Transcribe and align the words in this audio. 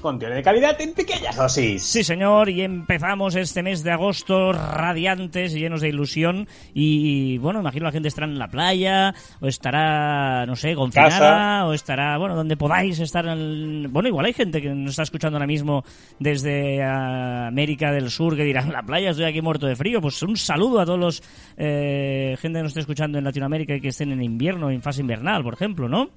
Contenido 0.00 0.34
de 0.36 0.42
calidad 0.42 0.80
en 0.80 0.94
pequeñas 0.94 1.36
dosis. 1.36 1.82
Sí, 1.84 2.02
señor, 2.02 2.48
y 2.48 2.62
empezamos 2.62 3.36
este 3.36 3.62
mes 3.62 3.84
de 3.84 3.92
agosto 3.92 4.52
radiantes, 4.52 5.52
llenos 5.52 5.80
de 5.80 5.90
ilusión. 5.90 6.48
Y 6.74 7.38
bueno, 7.38 7.60
imagino 7.60 7.84
la 7.84 7.92
gente 7.92 8.08
estará 8.08 8.26
en 8.26 8.36
la 8.38 8.48
playa, 8.48 9.14
o 9.40 9.46
estará, 9.46 10.44
no 10.46 10.56
sé, 10.56 10.74
confinada, 10.74 11.10
Casa. 11.10 11.66
o 11.66 11.72
estará, 11.72 12.18
bueno, 12.18 12.34
donde 12.34 12.56
podáis 12.56 12.98
estar. 12.98 13.24
en- 13.26 13.92
Bueno, 13.92 14.08
igual 14.08 14.26
hay 14.26 14.32
gente 14.32 14.60
que 14.60 14.70
nos 14.70 14.90
está 14.90 15.02
escuchando 15.04 15.36
ahora 15.36 15.46
mismo 15.46 15.84
desde 16.18 16.82
ah, 16.82 17.46
América 17.46 17.92
del 17.92 18.10
Sur 18.10 18.34
que 18.34 18.42
dirá, 18.44 18.62
en 18.62 18.72
la 18.72 18.82
playa 18.82 19.10
estoy 19.10 19.26
aquí 19.26 19.40
muerto 19.40 19.66
de 19.66 19.76
frío. 19.76 20.00
Pues 20.00 20.20
un 20.22 20.36
saludo 20.36 20.80
a 20.80 20.86
todos 20.86 20.98
los 20.98 21.22
eh, 21.56 22.36
gente 22.40 22.58
que 22.58 22.62
nos 22.64 22.70
esté 22.70 22.80
escuchando 22.80 23.18
en 23.18 23.24
Latinoamérica 23.24 23.76
y 23.76 23.80
que 23.80 23.88
estén 23.88 24.10
en 24.10 24.22
invierno, 24.22 24.68
en 24.70 24.82
fase 24.82 25.02
invernal, 25.02 25.44
por 25.44 25.54
ejemplo, 25.54 25.88
¿no? 25.88 26.08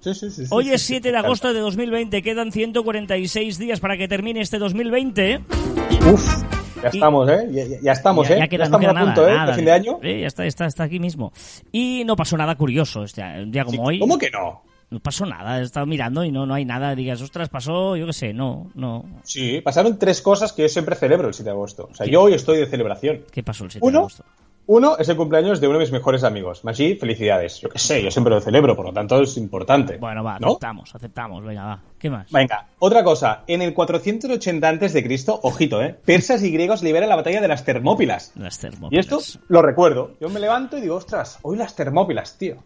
Sí, 0.00 0.14
sí, 0.14 0.30
sí, 0.30 0.44
Hoy 0.50 0.70
es 0.70 0.82
sí, 0.82 0.94
7 0.94 1.10
de 1.10 1.16
agosto 1.18 1.52
de 1.52 1.60
2020, 1.60 2.22
quedan 2.22 2.52
146 2.52 3.58
días 3.58 3.80
para 3.80 3.96
que 3.96 4.06
termine 4.08 4.40
este 4.40 4.58
2020. 4.58 5.32
encanta. 5.32 6.10
Uf, 6.12 6.42
ya 6.82 6.88
estamos, 6.88 7.28
¿eh? 7.28 7.48
Ya, 7.50 7.64
ya- 7.64 7.76
ya 7.82 7.92
estamos, 7.92 8.28
ya, 8.28 8.36
¿eh? 8.36 8.38
ya 8.38 8.48
queda, 8.48 8.58
no 8.58 8.64
estamos 8.78 8.86
queda 8.92 9.00
a 9.00 9.04
punto, 9.04 9.20
nada, 9.22 9.32
¿eh? 9.32 9.36
nada 9.36 9.50
de 9.50 9.54
fin 9.56 9.64
de 9.64 9.72
año. 9.72 9.98
Sí, 10.02 10.20
ya 10.20 10.26
está, 10.26 10.46
está, 10.46 10.66
está 10.66 10.84
aquí 10.84 11.00
mismo. 11.00 11.32
Y 11.72 12.04
no 12.06 12.14
pasó 12.14 12.36
nada 12.36 12.54
curioso 12.54 13.02
este, 13.02 13.22
un 13.22 13.50
día 13.50 13.64
como 13.64 13.82
hoy. 13.82 13.98
¿Cómo 13.98 14.16
que 14.18 14.30
no? 14.30 14.62
No 14.90 15.00
pasó 15.00 15.26
nada, 15.26 15.58
he 15.60 15.64
estado 15.64 15.84
mirando 15.84 16.24
y 16.24 16.30
no, 16.30 16.46
no 16.46 16.54
hay 16.54 16.64
nada. 16.64 16.94
Digas, 16.94 17.20
ostras, 17.20 17.48
pasó, 17.50 17.94
yo 17.96 18.06
qué 18.06 18.12
sé, 18.14 18.32
no, 18.32 18.70
no. 18.74 19.04
Sí, 19.22 19.60
pasaron 19.60 19.98
tres 19.98 20.22
cosas 20.22 20.52
que 20.54 20.62
yo 20.62 20.68
siempre 20.70 20.94
celebro 20.96 21.28
el 21.28 21.34
7 21.34 21.44
de 21.44 21.50
agosto. 21.50 21.88
O 21.90 21.94
sea, 21.94 22.06
¿Qué? 22.06 22.12
yo 22.12 22.22
hoy 22.22 22.32
estoy 22.34 22.56
de 22.58 22.66
celebración. 22.66 23.20
¿Qué 23.30 23.42
pasó 23.42 23.64
el 23.64 23.70
7 23.70 23.84
de 23.84 23.88
Uno, 23.88 23.98
agosto? 23.98 24.24
Uno 24.68 24.98
es 24.98 25.08
el 25.08 25.16
cumpleaños 25.16 25.60
de 25.60 25.66
uno 25.66 25.78
de 25.78 25.84
mis 25.84 25.92
mejores 25.92 26.22
amigos. 26.24 26.62
Maggi, 26.62 26.94
felicidades. 26.96 27.58
Yo 27.60 27.70
qué 27.70 27.78
sé, 27.78 28.02
yo 28.02 28.10
siempre 28.10 28.34
lo 28.34 28.40
celebro, 28.40 28.76
por 28.76 28.84
lo 28.84 28.92
tanto 28.92 29.20
es 29.22 29.36
importante. 29.38 29.96
Bueno, 29.96 30.22
va, 30.22 30.38
¿no? 30.38 30.48
aceptamos, 30.48 30.94
aceptamos, 30.94 31.42
venga, 31.42 31.64
va. 31.64 31.82
¿Qué 31.98 32.10
más? 32.10 32.30
Venga, 32.30 32.68
otra 32.78 33.02
cosa. 33.02 33.44
En 33.46 33.62
el 33.62 33.72
480 33.72 34.68
antes 34.68 34.92
de 34.92 35.02
Cristo, 35.02 35.40
ojito, 35.42 35.82
¿eh? 35.82 35.98
Persas 36.04 36.42
y 36.42 36.50
griegos 36.52 36.82
liberan 36.82 37.08
la 37.08 37.16
batalla 37.16 37.40
de 37.40 37.48
las 37.48 37.64
Termópilas. 37.64 38.32
Las 38.36 38.58
Y 38.58 38.60
termópilas. 38.60 39.06
esto 39.06 39.40
lo 39.48 39.62
recuerdo. 39.62 40.12
Yo 40.20 40.28
me 40.28 40.38
levanto 40.38 40.76
y 40.76 40.82
digo, 40.82 40.96
ostras, 40.96 41.38
hoy 41.42 41.56
las 41.56 41.74
Termópilas, 41.74 42.36
tío. 42.36 42.56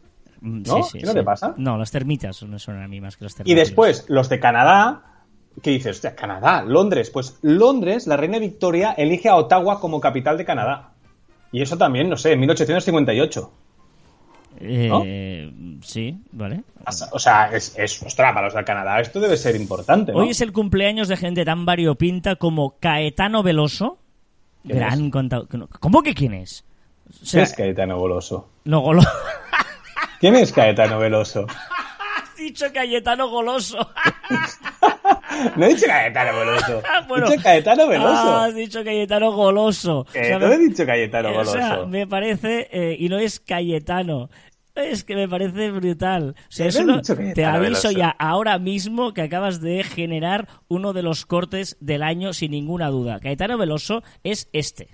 Mm, 0.41 0.63
¿no? 0.67 0.81
¿Qué 0.93 1.03
no 1.07 1.15
te 1.15 1.23
pasa? 1.23 1.55
No, 1.57 1.79
las 1.79 1.93
termitas 1.93 2.43
me 2.43 2.59
suenan 2.59 2.83
a 2.83 2.89
mí 2.89 3.01
más 3.01 3.17
que 3.17 3.25
las 3.25 3.35
Y 3.35 3.37
termópilas. 3.37 3.69
después, 3.69 4.05
los 4.09 4.29
de 4.29 4.41
Canadá, 4.41 5.03
¿qué 5.63 5.71
dices? 5.71 5.99
Hostia, 5.99 6.17
Canadá, 6.17 6.63
Londres. 6.67 7.11
Pues 7.11 7.39
Londres, 7.43 8.09
la 8.09 8.17
reina 8.17 8.41
Victoria 8.41 8.91
elige 8.99 9.29
a 9.29 9.37
Ottawa 9.37 9.79
como 9.79 10.01
capital 10.01 10.37
de 10.37 10.45
Canadá. 10.45 10.92
Y 11.53 11.63
eso 11.63 11.77
también, 11.77 12.09
no 12.09 12.17
sé, 12.17 12.33
en 12.33 12.41
1858. 12.41 13.53
Eh, 14.61 15.53
Sí, 15.83 16.17
vale. 16.31 16.63
O 17.11 17.19
sea, 17.19 17.47
es, 17.53 17.75
es, 17.77 18.03
ostras, 18.03 18.33
para 18.33 18.47
los 18.47 18.55
de 18.55 18.65
Canadá 18.65 19.01
esto 19.01 19.19
debe 19.21 19.37
ser 19.37 19.57
importante, 19.57 20.13
¿no? 20.13 20.19
Hoy 20.19 20.31
es 20.31 20.41
el 20.41 20.53
cumpleaños 20.53 21.09
de 21.09 21.17
gente 21.17 21.45
tan 21.45 21.65
variopinta 21.67 22.37
como 22.37 22.77
Caetano 22.79 23.43
Veloso. 23.43 23.99
¿Quién 24.65 24.79
Gran 24.79 25.11
contador. 25.11 25.49
¿Cómo 25.81 26.03
que 26.03 26.15
quién 26.15 26.35
es? 26.35 26.65
O 27.09 27.13
¿Quién 27.19 27.27
sea, 27.27 27.43
es 27.43 27.53
Caetano 27.55 27.99
Goloso? 27.99 28.49
no, 28.65 28.81
golo- 28.81 29.03
¿Quién 30.21 30.37
es 30.37 30.53
Caetano 30.53 30.99
Veloso? 31.01 31.47
Has 32.23 32.37
dicho 32.37 32.67
Cayetano 32.73 33.29
Goloso. 33.29 33.79
No 35.57 35.65
he 35.67 35.69
dicho 35.75 35.87
Caetano 35.87 36.39
Veloso. 36.39 36.83
Bueno. 37.09 37.27
he 37.27 37.31
dicho 37.31 37.43
Caetano 37.43 37.89
Veloso. 37.89 38.09
Ah, 38.13 38.45
has 38.45 38.55
dicho 38.55 38.85
Cayetano 38.85 39.33
Goloso. 39.33 40.07
Que 40.13 40.21
O 40.21 40.25
sea, 40.25 40.39
no 40.39 40.49
me- 40.49 40.55
he 40.55 40.59
dicho 40.59 40.87
Cayetano 40.87 41.29
eh, 41.31 41.39
o 41.39 41.45
sea, 41.45 41.69
Goloso. 41.71 41.89
me 41.89 42.07
parece... 42.07 42.69
eh, 42.73 42.97
y 42.99 43.09
no 43.09 43.19
es 43.19 43.41
Cayetano. 43.41 44.31
Es 44.75 45.05
que 45.05 45.15
me 45.17 45.29
parece 45.29 45.71
brutal. 45.71 46.35
O 46.39 46.45
sea, 46.49 46.67
eso 46.67 46.83
no 46.85 47.03
te 47.03 47.15
Cayetano 47.15 47.57
aviso 47.59 47.91
ya 47.91 48.09
ahora 48.19 48.59
mismo 48.59 49.13
que 49.13 49.21
acabas 49.23 49.61
de 49.61 49.85
generar 49.85 50.49
uno 50.69 50.95
de 50.95 51.03
los 51.03 51.27
cortes 51.27 51.77
del 51.81 52.03
año 52.03 52.33
sin 52.33 52.53
ninguna 52.53 52.89
duda. 52.89 53.21
Cayetano 53.21 53.59
Veloso 53.59 54.03
es 54.25 54.49
este. 54.55 54.89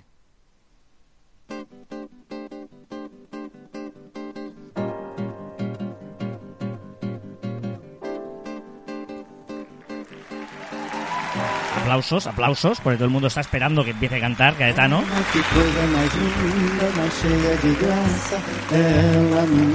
Aplausos, 11.89 12.27
aplausos, 12.27 12.79
porque 12.81 12.97
todo 12.97 13.05
el 13.05 13.11
mundo 13.11 13.29
está 13.29 13.41
esperando 13.41 13.83
que 13.83 13.89
empiece 13.89 14.17
a 14.17 14.19
cantar 14.19 14.53
Caetano. 14.53 15.01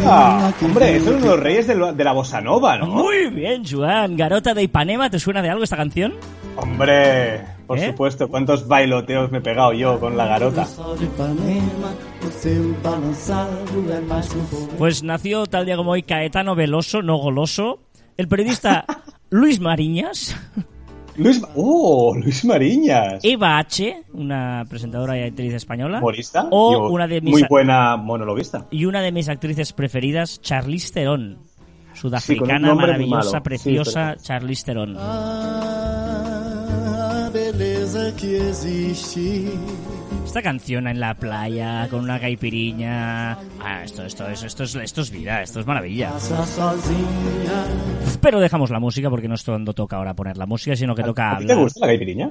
Ah, 0.07 0.53
hombre, 0.63 0.85
veio 0.93 1.05
son 1.05 1.21
de 1.21 1.27
los 1.29 1.41
reyes 1.41 1.67
de, 1.67 1.75
lo- 1.75 1.93
de 1.93 2.05
la 2.05 2.13
bossa 2.13 2.41
nova, 2.41 2.79
¿no? 2.79 2.87
Muy 2.87 3.27
bien, 3.31 3.65
Juan. 3.69 4.17
Garota 4.17 4.55
de 4.55 4.63
Ipanema, 4.63 5.11
¿te 5.11 5.19
suena 5.19 5.43
de 5.43 5.51
algo 5.51 5.65
esta 5.65 5.77
canción? 5.77 6.15
Hombre, 6.57 7.45
por 7.67 7.79
¿Eh? 7.79 7.89
supuesto, 7.89 8.29
cuántos 8.29 8.69
bailoteos 8.69 9.33
me 9.33 9.39
he 9.39 9.41
pegado 9.41 9.73
yo 9.73 9.99
con 9.99 10.17
la 10.17 10.27
garota. 10.27 10.67
Pues 14.79 15.03
nació 15.03 15.47
tal 15.47 15.67
día 15.67 15.77
como 15.77 15.93
hoy 15.93 16.03
Caetano 16.03 16.55
Veloso, 16.55 17.03
no 17.03 17.17
goloso. 17.17 17.81
El 18.17 18.29
periodista 18.29 18.85
Luis 19.31 19.59
Mariñas, 19.61 20.37
Luis, 21.17 21.41
oh, 21.55 22.15
Luis 22.17 22.45
Mariñas. 22.45 23.21
Eva 23.25 23.59
H., 23.59 24.03
una 24.15 24.65
presentadora 24.69 25.17
y 25.19 25.23
actriz 25.23 25.55
española, 25.55 25.99
Humorista. 25.99 26.49
o 26.51 26.73
y 26.73 26.77
una 26.93 27.07
de 27.07 27.21
mis 27.21 27.31
Muy 27.33 27.45
buena 27.49 27.97
monologuista. 27.97 28.67
y 28.71 28.85
una 28.85 29.01
de 29.01 29.13
mis 29.13 29.29
actrices 29.29 29.73
preferidas, 29.73 30.41
Charlize 30.41 30.93
Theron. 30.93 31.39
Sí, 31.93 32.01
Sudafricana, 32.01 32.75
muy 32.75 32.83
maravillosa, 32.83 33.41
preciosa 33.43 34.15
Sí, 34.19 34.25
Charlize 34.25 34.65
Theron. 34.65 34.97
Ah, 34.99 36.11
beleza 37.33 38.15
que 38.17 38.49
existe. 38.49 39.53
Esta 40.25 40.43
canción 40.43 40.87
en 40.89 41.01
la 41.01 41.15
playa, 41.15 41.87
con 41.91 42.01
una 42.01 42.19
caipiriña... 42.19 43.33
Ah, 43.61 43.83
esto, 43.85 44.05
esto, 44.05 44.29
es- 44.29 44.43
esto, 44.43 44.65
es, 44.65 44.75
esto 44.75 45.01
es 45.03 45.11
vida, 45.11 45.43
esto 45.43 45.61
es 45.61 45.67
maravilla. 45.67 46.13
Pero 48.21 48.41
dejamos 48.41 48.71
la 48.71 48.81
música 48.81 49.11
porque 49.11 49.29
no 49.29 49.35
es 49.35 49.45
cuando 49.45 49.73
toca 49.73 49.97
ahora 49.97 50.15
poner 50.15 50.37
la 50.37 50.47
música, 50.47 50.75
sino 50.77 50.95
que 50.95 51.03
toca 51.03 51.33
¿A 51.37 51.39
ti 51.39 51.47
te 51.47 51.55
gusta 51.55 51.81
la 51.81 51.87
caipiriña? 51.87 52.31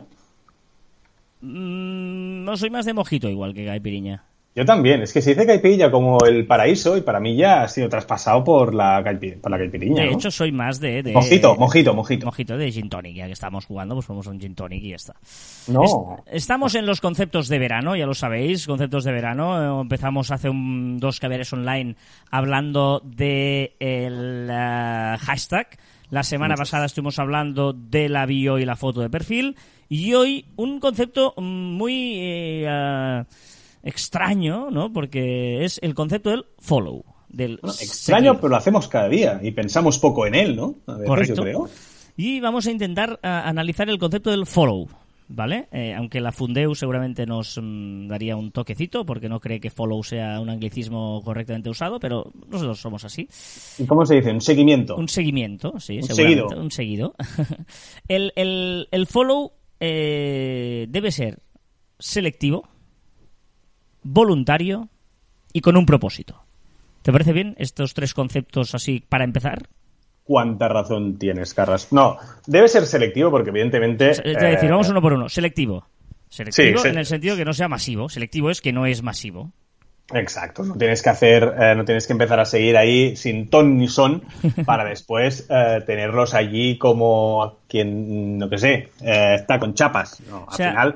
Mm, 1.41 2.44
no 2.44 2.57
soy 2.57 2.69
más 2.69 2.85
de 2.85 2.94
mojito 2.94 3.29
igual 3.29 3.53
que 3.53 3.66
caipiriña. 3.66 4.23
Yo 4.56 4.66
también. 4.66 5.02
Es 5.02 5.12
que 5.12 5.22
se 5.22 5.31
dice 5.31 5.47
caipirilla 5.47 5.90
como 5.90 6.19
el 6.25 6.46
paraíso 6.46 6.96
y 6.96 7.02
para 7.02 7.19
mí 7.19 7.36
ya 7.36 7.64
ha 7.64 7.68
sido 7.68 7.90
traspasado 7.90 8.44
por 8.44 8.75
la, 8.75 9.03
caipi- 9.03 9.40
por 9.41 9.50
la 9.50 9.58
caipiriña. 9.58 10.03
De 10.03 10.09
¿no? 10.12 10.14
hecho, 10.16 10.30
soy 10.30 10.52
más 10.52 10.80
de... 10.80 11.02
de- 11.02 11.12
Mojito, 11.12 11.56
mojito, 11.56 11.94
mojito. 11.96 12.25
Mojito 12.28 12.56
de 12.56 12.72
gin 12.72 12.88
tonic, 12.88 13.16
ya 13.16 13.25
que 13.25 13.31
estamos 13.31 13.66
jugando, 13.66 13.96
pues 13.96 14.06
ponemos 14.06 14.28
un 14.28 14.40
gin 14.40 14.53
tonic 14.53 14.84
y 14.84 14.90
ya 14.90 14.96
está. 14.97 15.16
No. 15.68 15.84
Est- 16.28 16.36
Estamos 16.36 16.75
en 16.75 16.86
los 16.86 17.02
conceptos 17.02 17.47
de 17.47 17.58
verano, 17.58 17.96
ya 17.96 18.06
lo 18.06 18.13
sabéis, 18.13 18.68
conceptos 18.68 19.03
de 19.06 19.12
verano. 19.12 19.80
Eh, 19.80 19.81
Empezamos 19.81 20.30
hace 20.30 20.50
un- 20.50 21.00
dos 21.00 21.19
caberes 21.19 21.52
online 21.52 21.96
hablando 22.30 23.02
de 23.03 23.75
el 23.80 24.47
eh, 24.52 25.16
hashtag. 25.19 25.68
La 26.12 26.22
semana 26.22 26.53
pasada 26.53 26.86
estuvimos 26.86 27.18
hablando 27.18 27.74
de 27.74 28.08
la 28.08 28.28
bio 28.28 28.59
y 28.59 28.66
la 28.66 28.75
foto 28.75 29.02
de 29.02 29.09
perfil. 29.09 29.56
Y 29.90 30.13
hoy 30.13 30.46
un 30.58 30.80
concepto 30.80 31.34
mm, 31.38 31.42
muy 31.42 32.13
eh, 32.19 33.24
extraño, 33.83 34.69
¿no? 34.71 34.91
Porque 34.91 35.63
es 35.63 35.79
el 35.83 35.94
concepto 35.94 36.29
del 36.31 36.45
follow. 36.59 37.03
Del 37.29 37.57
Bueno, 37.61 37.75
extraño, 37.79 38.25
seguir. 38.31 38.41
pero 38.41 38.49
lo 38.49 38.55
hacemos 38.57 38.88
cada 38.88 39.09
día 39.09 39.39
y 39.44 39.51
pensamos 39.51 39.97
poco 39.99 40.25
en 40.27 40.35
él, 40.35 40.55
¿no? 40.55 40.75
A 40.88 40.94
veces, 40.94 41.07
Correcto. 41.07 41.35
yo 41.35 41.41
creo. 41.44 41.69
Y 42.16 42.39
vamos 42.39 42.67
a 42.67 42.71
intentar 42.71 43.19
ah, 43.24 43.44
analizar 43.47 43.89
el 43.89 43.97
concepto 43.97 44.30
del 44.30 44.45
follow, 44.45 44.88
¿vale? 45.30 45.68
Eh, 45.71 45.95
aunque 45.97 46.21
la 46.21 46.31
Fundeu 46.31 46.75
seguramente 46.75 47.25
nos 47.25 47.59
mm, 47.59 48.07
daría 48.07 48.35
un 48.35 48.51
toquecito, 48.51 49.03
porque 49.03 49.30
no 49.30 49.39
cree 49.39 49.59
que 49.59 49.71
follow 49.71 50.03
sea 50.03 50.39
un 50.39 50.51
anglicismo 50.51 51.24
correctamente 51.25 51.71
usado, 51.71 52.00
pero 52.00 52.31
nosotros 52.50 52.79
somos 52.79 53.03
así. 53.03 53.27
¿Y 53.79 53.86
cómo 53.88 54.06
se 54.06 54.13
dice? 54.18 54.29
Un 54.31 54.41
seguimiento. 54.41 54.95
Un 54.95 55.07
seguimiento, 55.09 55.79
sí, 55.79 55.97
Un 55.97 56.03
seguramente, 56.03 56.44
seguido. 56.44 56.62
Un 56.62 56.71
seguido. 56.71 57.15
el, 58.07 58.31
el- 58.36 58.88
el 58.91 59.07
follow 59.07 59.53
eh, 59.79 60.86
debe 60.89 61.12
ser 61.12 61.39
selectivo, 61.97 62.68
voluntario 64.03 64.89
y 65.51 65.61
con 65.61 65.77
un 65.77 65.85
propósito. 65.85 66.44
¿Te 67.01 67.11
parece 67.11 67.33
bien 67.33 67.55
estos 67.57 67.94
tres 67.94 68.13
conceptos 68.13 68.73
así 68.75 69.03
para 69.07 69.23
empezar? 69.23 69.67
¿Cuánta 70.23 70.69
razón 70.69 71.17
tienes, 71.17 71.53
Carras? 71.53 71.91
No, 71.91 72.17
debe 72.47 72.67
ser 72.69 72.85
selectivo 72.85 73.29
porque 73.29 73.50
evidentemente... 73.50 74.11
Es 74.11 74.23
decir, 74.23 74.38
eh, 74.41 74.71
vamos 74.71 74.89
uno 74.89 75.01
por 75.01 75.13
uno. 75.13 75.27
Selectivo. 75.27 75.85
Selectivo 76.29 76.77
Sí, 76.77 76.83
se- 76.83 76.89
en 76.89 76.97
el 76.97 77.05
sentido 77.05 77.35
que 77.35 77.44
no 77.45 77.53
sea 77.53 77.67
masivo. 77.67 78.07
Selectivo 78.07 78.50
es 78.50 78.61
que 78.61 78.71
no 78.71 78.85
es 78.85 79.03
masivo. 79.03 79.51
Exacto, 80.13 80.63
no 80.63 80.75
tienes 80.75 81.01
que 81.01 81.09
hacer, 81.09 81.55
eh, 81.59 81.75
no 81.75 81.85
tienes 81.85 82.05
que 82.07 82.13
empezar 82.13 82.39
a 82.39 82.45
seguir 82.45 82.75
ahí 82.77 83.15
sin 83.15 83.50
ton 83.50 83.77
ni 83.77 83.88
son 83.88 84.21
para 84.65 84.83
después 84.85 85.47
eh, 85.50 85.81
tenerlos 85.85 86.33
allí 86.33 86.77
como 86.77 87.59
quien, 87.67 88.38
no 88.38 88.50
que 88.50 88.57
sé, 88.57 88.89
está 89.01 89.59
con 89.59 89.73
chapas. 89.73 90.21
No, 90.29 90.39
al 90.39 90.44
O 90.47 90.51
sea, 90.51 90.69
final, 90.71 90.94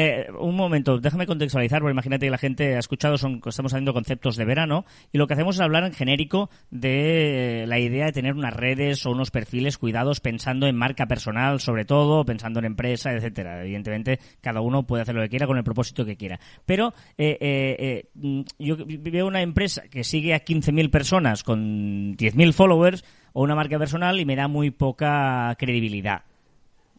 eh, 0.00 0.28
un 0.38 0.54
momento, 0.54 0.98
déjame 0.98 1.26
contextualizar, 1.26 1.80
porque 1.80 1.90
imagínate 1.90 2.26
que 2.26 2.30
la 2.30 2.38
gente 2.38 2.76
ha 2.76 2.78
escuchado, 2.78 3.18
son, 3.18 3.40
estamos 3.44 3.72
haciendo 3.72 3.92
conceptos 3.92 4.36
de 4.36 4.44
verano, 4.44 4.84
y 5.12 5.18
lo 5.18 5.26
que 5.26 5.34
hacemos 5.34 5.56
es 5.56 5.60
hablar 5.60 5.82
en 5.82 5.92
genérico 5.92 6.50
de 6.70 7.64
la 7.66 7.80
idea 7.80 8.06
de 8.06 8.12
tener 8.12 8.34
unas 8.34 8.54
redes 8.54 9.04
o 9.06 9.10
unos 9.10 9.32
perfiles 9.32 9.76
cuidados 9.76 10.20
pensando 10.20 10.68
en 10.68 10.76
marca 10.76 11.06
personal, 11.06 11.58
sobre 11.58 11.84
todo, 11.84 12.24
pensando 12.24 12.60
en 12.60 12.66
empresa, 12.66 13.12
etcétera. 13.12 13.64
Evidentemente, 13.64 14.20
cada 14.40 14.60
uno 14.60 14.84
puede 14.84 15.02
hacer 15.02 15.16
lo 15.16 15.22
que 15.22 15.30
quiera 15.30 15.48
con 15.48 15.58
el 15.58 15.64
propósito 15.64 16.04
que 16.04 16.16
quiera. 16.16 16.38
Pero 16.64 16.94
eh, 17.16 17.36
eh, 17.40 17.76
eh, 17.78 18.04
mm, 18.14 18.42
yo 18.60 18.76
veo 18.86 19.26
una 19.26 19.42
empresa 19.42 19.82
que 19.90 20.04
sigue 20.04 20.32
a 20.32 20.44
15.000 20.44 20.90
personas 20.90 21.42
con 21.42 22.16
10.000 22.16 22.52
followers 22.52 23.04
o 23.32 23.42
una 23.42 23.56
marca 23.56 23.78
personal 23.80 24.20
y 24.20 24.24
me 24.24 24.36
da 24.36 24.46
muy 24.46 24.70
poca 24.70 25.54
credibilidad. 25.58 26.22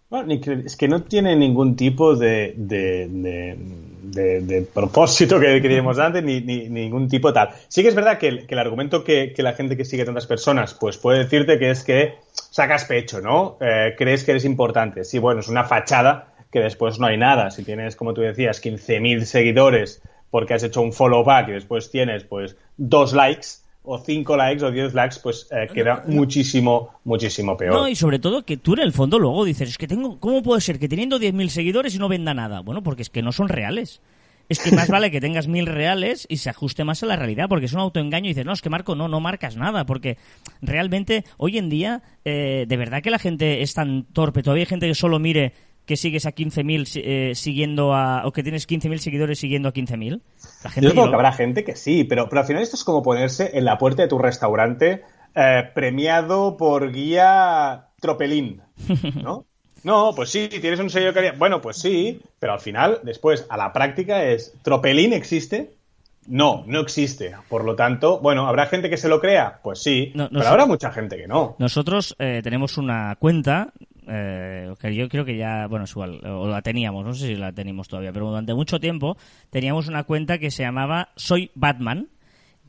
Bueno, 0.10 0.34
es 0.66 0.76
que 0.76 0.88
no 0.88 1.04
tiene 1.04 1.36
ningún 1.36 1.76
tipo 1.76 2.16
de, 2.16 2.54
de, 2.58 3.08
de- 3.10 3.58
de- 4.02 4.42
de 4.42 4.62
propósito 4.64 5.40
que 5.40 5.62
queríamos 5.62 6.00
antes, 6.00 6.24
ni, 6.24 6.42
ni- 6.42 6.68
ningún 6.68 7.08
tipo 7.08 7.32
tal. 7.32 7.50
Sí 7.68 7.84
que 7.84 7.90
es 7.90 7.96
verdad 7.96 8.18
que 8.18 8.28
el, 8.28 8.48
que 8.48 8.56
el 8.56 8.60
argumento 8.60 9.04
que, 9.04 9.34
que 9.34 9.44
la 9.44 9.54
gente 9.54 9.78
que 9.78 9.86
sigue 9.86 10.06
tantas 10.06 10.26
personas, 10.26 10.74
pues 10.74 10.98
puede 10.98 11.20
decirte 11.20 11.60
que 11.60 11.70
es 11.70 11.84
que 11.84 12.16
sacas 12.34 12.86
pecho, 12.86 13.22
¿no? 13.22 13.58
Eh, 13.62 13.94
crees 13.98 14.24
que 14.24 14.32
eres 14.32 14.46
importante. 14.46 15.04
Sí, 15.04 15.20
bueno, 15.20 15.42
es 15.42 15.48
una 15.48 15.64
fachada 15.66 16.34
que 16.52 16.60
después 16.60 16.98
no 17.00 17.06
hay 17.06 17.18
nada. 17.18 17.52
Si 17.52 17.64
tienes, 17.64 17.96
como 17.96 18.16
tú 18.16 18.22
decías, 18.22 18.60
15.000 18.62 19.26
seguidores 19.26 20.02
porque 20.32 20.56
has 20.56 20.64
hecho 20.64 20.82
un 20.82 20.92
follow 20.94 21.24
back 21.24 21.50
y 21.50 21.52
después 21.52 21.92
tienes, 21.92 22.24
pues, 22.24 22.56
dos 22.78 23.14
likes 23.14 23.48
o 23.84 23.98
cinco 23.98 24.36
likes 24.38 24.64
o 24.64 24.72
diez 24.72 24.94
likes, 24.94 25.18
pues 25.22 25.48
eh, 25.52 25.68
queda 25.74 26.04
muchísimo, 26.08 26.90
muchísimo 27.04 27.58
peor. 27.58 27.74
No, 27.74 27.88
y 27.88 27.96
sobre 27.96 28.20
todo 28.20 28.44
que 28.44 28.58
tú 28.58 28.74
en 28.74 28.80
el 28.80 28.92
fondo 28.92 29.20
luego 29.20 29.46
dices, 29.46 29.70
es 29.70 29.78
que 29.78 29.88
tengo, 29.88 30.20
¿cómo 30.20 30.44
puede 30.44 30.62
ser 30.62 30.80
que 30.80 30.88
teniendo 30.88 31.20
10.000 31.20 31.50
seguidores 31.50 31.96
y 31.96 32.00
no 32.00 32.10
venda 32.10 32.34
nada? 32.34 32.60
Bueno, 32.60 32.84
porque 32.84 33.02
es 33.02 33.10
que 33.10 33.22
no 33.22 33.32
son 33.32 33.50
reales. 33.50 34.02
Es 34.50 34.60
que 34.60 34.72
más 34.72 34.90
vale 34.90 35.12
que 35.12 35.22
tengas 35.22 35.48
mil 35.48 35.68
reales 35.68 36.26
y 36.28 36.38
se 36.38 36.50
ajuste 36.50 36.84
más 36.84 37.04
a 37.04 37.06
la 37.06 37.16
realidad, 37.16 37.48
porque 37.48 37.68
es 37.68 37.74
un 37.74 37.82
autoengaño 37.82 38.26
y 38.26 38.30
dices, 38.30 38.46
no, 38.46 38.52
es 38.52 38.64
que 38.64 38.72
Marco, 38.72 38.96
no, 38.96 39.08
no 39.08 39.20
marcas 39.20 39.56
nada, 39.56 39.86
porque 39.86 40.18
realmente 40.60 41.24
hoy 41.38 41.60
en 41.60 41.70
día, 41.70 42.02
eh, 42.26 42.66
de 42.68 42.78
verdad 42.78 43.04
que 43.04 43.12
la 43.12 43.20
gente 43.20 43.62
es 43.62 43.76
tan 43.76 44.06
torpe, 44.06 44.42
todavía 44.42 44.64
hay 44.64 44.66
gente 44.66 44.88
que 44.88 44.96
solo 44.96 45.20
mire 45.20 45.54
que 45.90 45.98
sigues 45.98 46.28
a 46.28 46.32
15.000 46.34 46.86
si- 46.86 47.02
eh, 47.04 47.32
siguiendo 47.34 47.96
a, 47.96 48.22
o 48.28 48.32
que 48.32 48.44
tienes 48.44 48.68
15.000 48.68 49.00
seguidores 49.00 49.40
siguiendo 49.40 49.70
a 49.70 49.74
15.000. 49.74 50.22
La 50.64 50.70
gente 50.70 50.88
Yo 50.88 50.94
lo- 50.94 51.10
que 51.10 51.16
habrá 51.16 51.32
gente 51.32 51.64
que 51.64 51.76
sí, 51.76 52.04
pero, 52.04 52.30
pero 52.30 52.42
al 52.42 52.48
final 52.48 52.62
esto 52.62 52.76
es 52.76 52.84
como 52.84 53.02
ponerse 53.02 53.58
en 53.58 53.66
la 53.66 53.80
puerta 53.80 54.04
de 54.04 54.08
tu 54.08 54.20
restaurante 54.20 55.02
eh, 55.36 55.64
premiado 55.74 56.58
por 56.58 56.92
guía 56.92 57.88
Tropelín, 58.00 58.62
¿no? 59.24 59.46
No, 59.84 60.14
pues 60.16 60.30
sí, 60.30 60.48
tienes 60.62 60.80
un 60.80 60.92
sello 60.92 61.12
calidad. 61.12 61.36
Bueno, 61.40 61.60
pues 61.60 61.78
sí, 61.78 62.22
pero 62.38 62.54
al 62.54 62.60
final, 62.60 63.00
después, 63.04 63.48
a 63.50 63.58
la 63.58 63.74
práctica 63.74 64.24
es, 64.26 64.54
¿Tropelín 64.62 65.14
existe? 65.14 65.72
No, 66.28 66.64
no 66.68 66.82
existe. 66.82 67.34
Por 67.48 67.64
lo 67.64 67.76
tanto, 67.76 68.20
bueno, 68.20 68.46
¿habrá 68.48 68.68
gente 68.68 68.90
que 68.92 68.98
se 68.98 69.08
lo 69.10 69.20
crea? 69.20 69.60
Pues 69.64 69.82
sí, 69.82 70.12
No, 70.14 70.30
pero 70.30 70.48
habrá 70.48 70.68
mucha 70.68 70.92
gente 70.92 71.18
que 71.18 71.28
no. 71.28 71.56
Nosotros 71.58 72.16
eh, 72.20 72.42
tenemos 72.44 72.78
una 72.78 73.16
cuenta 73.18 73.74
eh, 74.10 74.74
que 74.80 74.96
yo 74.96 75.08
creo 75.10 75.26
que 75.26 75.38
ya, 75.38 75.68
bueno, 75.68 75.86
es 75.86 75.92
igual, 75.92 76.20
o 76.26 76.48
la 76.48 76.62
teníamos, 76.62 77.06
no 77.06 77.14
sé 77.14 77.28
si 77.28 77.36
la 77.36 77.52
tenemos 77.52 77.88
todavía, 77.88 78.12
pero 78.12 78.28
durante 78.28 78.54
mucho 78.54 78.80
tiempo 78.80 79.18
teníamos 79.50 79.88
una 79.88 80.04
cuenta 80.04 80.38
que 80.38 80.52
se 80.52 80.64
llamaba 80.64 81.10
Soy 81.16 81.52
Batman 81.56 82.10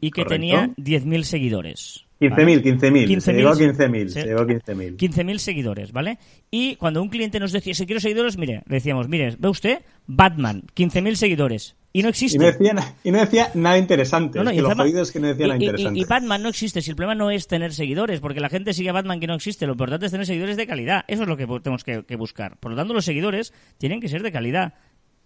y 0.00 0.10
que 0.10 0.22
Correcto. 0.24 0.34
tenía 0.34 0.66
10.000 0.76 1.22
seguidores. 1.22 2.06
15.000, 2.20 2.62
15.000. 2.62 3.20
Se 3.20 3.32
15.000, 3.32 3.36
llegó 3.36 3.48
a 3.48 3.54
15.000, 3.54 4.06
sí. 4.08 4.10
se 4.12 4.24
llegó 4.24 4.40
a 4.40 4.46
15.000. 4.46 4.96
15.000 4.96 5.38
seguidores, 5.38 5.92
¿vale? 5.92 6.18
Y 6.50 6.76
cuando 6.76 7.02
un 7.02 7.08
cliente 7.08 7.40
nos 7.40 7.52
decía, 7.52 7.74
si 7.74 7.86
quiero 7.86 8.00
seguidores, 8.00 8.36
mire, 8.36 8.62
le 8.66 8.74
decíamos, 8.76 9.08
mire, 9.08 9.34
ve 9.38 9.48
usted, 9.48 9.78
Batman, 10.06 10.64
15.000 10.76 11.14
seguidores. 11.14 11.76
Y 11.92 12.02
no 12.02 12.08
existe. 12.10 12.36
Y 12.36 12.38
no, 12.38 12.46
decía, 12.46 12.94
y 13.02 13.10
no 13.10 13.18
decía 13.18 13.50
nada 13.54 13.76
interesante. 13.78 14.38
No, 14.38 14.44
no, 14.44 14.50
es 14.50 14.56
y 14.56 14.60
que 14.60 14.66
encima- 14.66 14.84
jodido 14.84 15.02
es 15.02 15.10
que 15.10 15.18
no 15.20 15.26
decía 15.26 15.46
y- 15.46 15.48
nada 15.48 15.58
y- 15.58 15.62
y- 15.62 15.66
interesante. 15.66 15.98
Y, 16.00 16.04
Batman 16.04 16.42
no 16.42 16.48
existe. 16.50 16.82
Si 16.82 16.90
el 16.90 16.96
problema 16.96 17.14
no 17.16 17.30
es 17.32 17.48
tener 17.48 17.72
seguidores, 17.72 18.20
porque 18.20 18.38
la 18.38 18.48
gente 18.48 18.74
sigue 18.74 18.90
a 18.90 18.92
Batman 18.92 19.18
que 19.18 19.26
no 19.26 19.34
existe. 19.34 19.66
Lo 19.66 19.72
importante 19.72 20.06
es 20.06 20.12
tener 20.12 20.24
seguidores 20.26 20.56
de 20.56 20.66
calidad. 20.68 21.04
Eso 21.08 21.22
es 21.22 21.28
lo 21.28 21.36
que 21.36 21.46
tenemos 21.46 21.82
que, 21.82 22.04
que 22.04 22.14
buscar. 22.16 22.58
Por 22.58 22.70
lo 22.70 22.76
tanto, 22.76 22.94
los 22.94 23.04
seguidores 23.04 23.52
tienen 23.78 24.00
que 24.00 24.08
ser 24.08 24.22
de 24.22 24.30
calidad. 24.30 24.74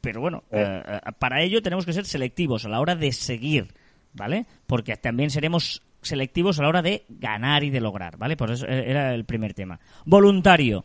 Pero 0.01 0.21
bueno, 0.23 0.45
Eh. 0.53 0.83
eh, 0.87 1.01
para 1.19 1.43
ello 1.43 1.61
tenemos 1.61 1.85
que 1.85 1.93
ser 1.93 2.07
selectivos 2.07 2.65
a 2.65 2.69
la 2.71 2.81
hora 2.81 2.95
de 2.95 3.13
seguir, 3.13 3.67
¿vale? 4.15 4.47
Porque 4.67 4.97
también 4.97 5.29
seremos 5.31 5.83
selectivos 6.05 6.59
a 6.59 6.63
la 6.63 6.69
hora 6.69 6.83
de 6.83 7.05
ganar 7.09 7.65
y 7.65 7.71
de 7.71 7.81
lograr, 7.81 8.17
¿vale? 8.17 8.37
Por 8.37 8.51
eso 8.51 8.67
era 8.67 9.15
el 9.15 9.25
primer 9.25 9.55
tema. 9.55 9.81
Voluntario. 10.05 10.85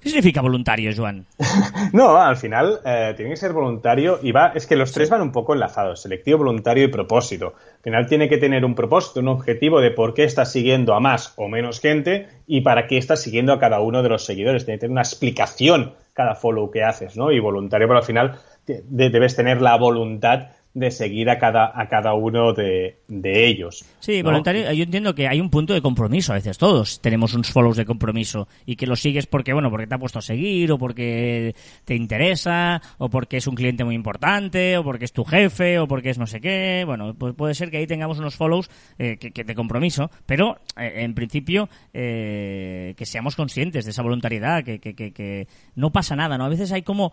¿Qué 0.00 0.10
significa 0.10 0.40
voluntario, 0.42 0.92
Joan? 0.96 1.26
No, 1.92 2.16
al 2.16 2.36
final 2.36 2.78
eh, 2.84 3.14
tiene 3.16 3.32
que 3.32 3.36
ser 3.36 3.52
voluntario 3.52 4.20
y 4.22 4.30
va, 4.30 4.52
es 4.54 4.66
que 4.66 4.76
los 4.76 4.92
tres 4.92 5.10
van 5.10 5.22
un 5.22 5.32
poco 5.32 5.54
enlazados, 5.54 6.02
selectivo, 6.02 6.38
voluntario 6.38 6.84
y 6.84 6.88
propósito. 6.88 7.54
Al 7.78 7.82
final 7.82 8.06
tiene 8.06 8.28
que 8.28 8.38
tener 8.38 8.64
un 8.64 8.74
propósito, 8.76 9.18
un 9.20 9.28
objetivo 9.28 9.80
de 9.80 9.90
por 9.90 10.14
qué 10.14 10.22
estás 10.24 10.52
siguiendo 10.52 10.94
a 10.94 11.00
más 11.00 11.32
o 11.36 11.48
menos 11.48 11.80
gente 11.80 12.28
y 12.46 12.60
para 12.60 12.86
qué 12.86 12.96
estás 12.98 13.22
siguiendo 13.22 13.52
a 13.52 13.58
cada 13.58 13.80
uno 13.80 14.02
de 14.04 14.08
los 14.08 14.24
seguidores. 14.24 14.64
Tiene 14.64 14.76
que 14.76 14.82
tener 14.82 14.92
una 14.92 15.00
explicación 15.02 15.94
cada 16.12 16.34
follow 16.36 16.70
que 16.70 16.84
haces, 16.84 17.16
¿no? 17.16 17.32
Y 17.32 17.40
voluntario, 17.40 17.88
pero 17.88 17.98
al 17.98 18.04
final 18.04 18.38
te- 18.64 18.82
de- 18.86 19.10
debes 19.10 19.34
tener 19.34 19.60
la 19.60 19.76
voluntad 19.76 20.48
de 20.78 20.90
seguir 20.90 21.30
a 21.30 21.38
cada, 21.38 21.72
a 21.74 21.88
cada 21.88 22.14
uno 22.14 22.52
de, 22.52 22.98
de 23.08 23.46
ellos. 23.46 23.84
Sí, 24.00 24.22
¿no? 24.22 24.30
voluntario, 24.30 24.72
yo 24.72 24.84
entiendo 24.84 25.14
que 25.14 25.28
hay 25.28 25.40
un 25.40 25.50
punto 25.50 25.74
de 25.74 25.82
compromiso, 25.82 26.32
a 26.32 26.36
veces 26.36 26.58
todos 26.58 27.00
tenemos 27.00 27.34
unos 27.34 27.50
follows 27.50 27.76
de 27.76 27.84
compromiso 27.84 28.48
y 28.66 28.76
que 28.76 28.86
lo 28.86 28.96
sigues 28.96 29.26
porque, 29.26 29.52
bueno, 29.52 29.70
porque 29.70 29.86
te 29.86 29.94
ha 29.94 29.98
puesto 29.98 30.18
a 30.18 30.22
seguir 30.22 30.70
o 30.72 30.78
porque 30.78 31.54
te 31.84 31.94
interesa 31.94 32.80
o 32.98 33.08
porque 33.08 33.38
es 33.38 33.46
un 33.46 33.54
cliente 33.54 33.84
muy 33.84 33.94
importante 33.94 34.78
o 34.78 34.84
porque 34.84 35.04
es 35.04 35.12
tu 35.12 35.24
jefe 35.24 35.78
o 35.78 35.88
porque 35.88 36.10
es 36.10 36.18
no 36.18 36.26
sé 36.26 36.40
qué, 36.40 36.84
bueno, 36.86 37.14
pues 37.14 37.34
puede 37.34 37.54
ser 37.54 37.70
que 37.70 37.78
ahí 37.78 37.86
tengamos 37.86 38.18
unos 38.18 38.36
follows 38.36 38.70
eh, 38.98 39.16
que, 39.18 39.32
que 39.32 39.44
de 39.44 39.54
compromiso, 39.54 40.10
pero 40.26 40.58
eh, 40.76 41.04
en 41.04 41.14
principio 41.14 41.68
eh, 41.92 42.94
que 42.96 43.06
seamos 43.06 43.36
conscientes 43.36 43.84
de 43.84 43.90
esa 43.90 44.02
voluntariedad, 44.02 44.64
que, 44.64 44.78
que, 44.78 44.94
que, 44.94 45.12
que 45.12 45.48
no 45.74 45.90
pasa 45.90 46.16
nada, 46.16 46.38
¿no? 46.38 46.44
A 46.44 46.48
veces 46.48 46.72
hay 46.72 46.82
como... 46.82 47.12